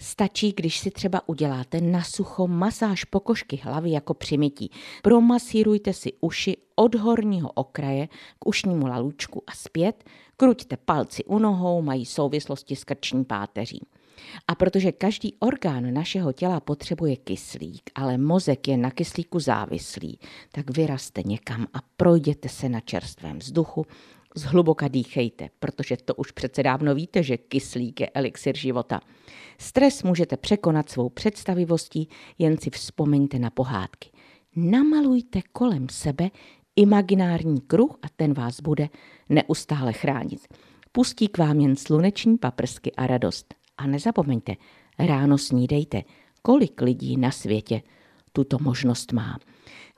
Stačí, 0.00 0.52
když 0.56 0.78
si 0.78 0.90
třeba 0.90 1.28
uděláte 1.28 1.80
na 1.80 2.02
sucho 2.02 2.46
masáž 2.46 3.04
pokožky 3.04 3.60
hlavy 3.62 3.90
jako 3.90 4.14
přimití. 4.14 4.70
Promasírujte 5.02 5.92
si 5.92 6.12
uši 6.20 6.56
od 6.76 6.94
horního 6.94 7.50
okraje 7.52 8.08
k 8.38 8.46
ušnímu 8.46 8.86
lalučku 8.86 9.42
a 9.46 9.52
zpět, 9.54 10.04
kruťte 10.36 10.76
palci 10.76 11.24
u 11.24 11.38
nohou, 11.38 11.82
mají 11.82 12.06
souvislosti 12.06 12.76
s 12.76 12.84
krční 12.84 13.24
páteří. 13.24 13.86
A 14.48 14.54
protože 14.54 14.92
každý 14.92 15.34
orgán 15.38 15.94
našeho 15.94 16.32
těla 16.32 16.60
potřebuje 16.60 17.16
kyslík, 17.16 17.90
ale 17.94 18.18
mozek 18.18 18.68
je 18.68 18.76
na 18.76 18.90
kyslíku 18.90 19.40
závislý, 19.40 20.18
tak 20.52 20.76
vyraste 20.76 21.22
někam 21.24 21.66
a 21.74 21.78
projděte 21.96 22.48
se 22.48 22.68
na 22.68 22.80
čerstvém 22.80 23.38
vzduchu, 23.38 23.86
zhluboka 24.36 24.88
dýchejte, 24.88 25.48
protože 25.60 25.96
to 25.96 26.14
už 26.14 26.30
přece 26.30 26.62
dávno 26.62 26.94
víte, 26.94 27.22
že 27.22 27.36
kyslík 27.36 28.00
je 28.00 28.10
elixir 28.10 28.56
života. 28.56 29.00
Stres 29.58 30.02
můžete 30.02 30.36
překonat 30.36 30.90
svou 30.90 31.08
představivostí, 31.08 32.08
jen 32.38 32.58
si 32.58 32.70
vzpomeňte 32.70 33.38
na 33.38 33.50
pohádky. 33.50 34.10
Namalujte 34.56 35.40
kolem 35.52 35.86
sebe 35.90 36.30
imaginární 36.76 37.60
kruh 37.60 37.98
a 38.02 38.06
ten 38.16 38.34
vás 38.34 38.60
bude 38.60 38.88
neustále 39.28 39.92
chránit. 39.92 40.48
Pustí 40.92 41.28
k 41.28 41.38
vám 41.38 41.60
jen 41.60 41.76
sluneční 41.76 42.38
paprsky 42.38 42.92
a 42.92 43.06
radost. 43.06 43.54
A 43.78 43.86
nezapomeňte, 43.86 44.54
ráno 44.98 45.38
snídejte, 45.38 46.02
kolik 46.42 46.80
lidí 46.80 47.16
na 47.16 47.30
světě 47.30 47.82
tuto 48.32 48.58
možnost 48.60 49.12
má. 49.12 49.38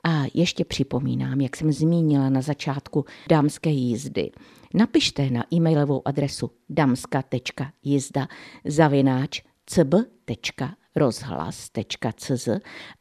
A 0.03 0.23
ještě 0.33 0.65
připomínám, 0.65 1.41
jak 1.41 1.55
jsem 1.55 1.71
zmínila 1.71 2.29
na 2.29 2.41
začátku 2.41 3.05
dámské 3.29 3.69
jízdy. 3.69 4.31
Napište 4.73 5.29
na 5.29 5.45
e-mailovou 5.53 6.07
adresu 6.07 6.51
damska.jizda 6.69 8.27
zavináč 8.65 9.41
cb.rozhlas.cz 9.65 12.49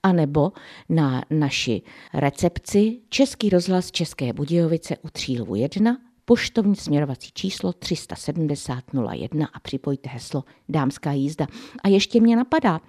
anebo 0.02 0.52
na 0.88 1.22
naši 1.30 1.82
recepci 2.14 3.00
Český 3.08 3.50
rozhlas 3.50 3.90
České 3.90 4.32
Budějovice 4.32 4.98
u 4.98 5.10
Třílvu 5.10 5.54
1 5.54 6.09
poštovní 6.30 6.76
směrovací 6.76 7.30
číslo 7.34 7.72
370 7.72 8.84
01 9.12 9.48
a 9.52 9.60
připojte 9.60 10.10
heslo 10.10 10.44
Dámská 10.68 11.12
jízda. 11.12 11.46
A 11.84 11.88
ještě 11.88 12.20
mě 12.20 12.36
napadá, 12.36 12.80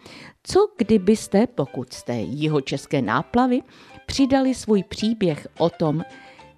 co 0.44 0.68
kdybyste, 0.78 1.48
pokud 1.48 1.94
jste 1.94 2.14
jihočeské 2.14 3.02
náplavy, 3.02 3.62
přidali 4.06 4.56
svůj 4.56 4.84
příběh 4.84 5.48
o 5.58 5.70
tom, 5.70 6.02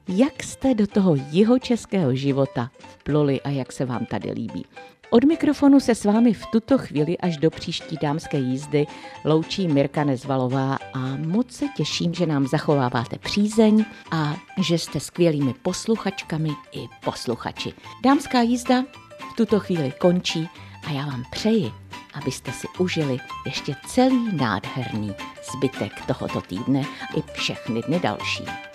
jak 0.08 0.44
jste 0.44 0.74
do 0.74 0.88
toho 0.88 1.16
jihočeského 1.32 2.16
života 2.16 2.72
vpluli 2.78 3.42
a 3.42 3.50
jak 3.50 3.72
se 3.72 3.86
vám 3.86 4.06
tady 4.06 4.32
líbí. 4.32 4.66
Od 5.14 5.24
mikrofonu 5.24 5.80
se 5.80 5.96
s 5.96 6.06
vámi 6.06 6.34
v 6.34 6.46
tuto 6.46 6.78
chvíli 6.78 7.18
až 7.18 7.38
do 7.38 7.52
příští 7.52 7.98
dámské 8.02 8.38
jízdy 8.38 8.88
loučí 9.26 9.68
Mirka 9.68 10.04
Nezvalová 10.04 10.78
a 10.94 11.00
moc 11.18 11.52
se 11.52 11.66
těším, 11.68 12.14
že 12.14 12.26
nám 12.26 12.48
zachováváte 12.48 13.18
přízeň 13.18 13.86
a 14.12 14.36
že 14.58 14.78
jste 14.78 15.00
skvělými 15.00 15.54
posluchačkami 15.54 16.50
i 16.72 16.88
posluchači. 17.04 17.74
Dámská 18.04 18.42
jízda 18.42 18.84
v 19.32 19.36
tuto 19.36 19.60
chvíli 19.60 19.94
končí 20.00 20.50
a 20.88 20.92
já 20.92 21.06
vám 21.06 21.24
přeji, 21.32 21.72
abyste 22.14 22.52
si 22.52 22.68
užili 22.80 23.18
ještě 23.46 23.76
celý 23.88 24.38
nádherný 24.38 25.14
zbytek 25.54 26.06
tohoto 26.08 26.42
týdne 26.42 26.84
i 27.16 27.24
všechny 27.34 27.82
dny 27.82 28.00
další. 28.00 28.73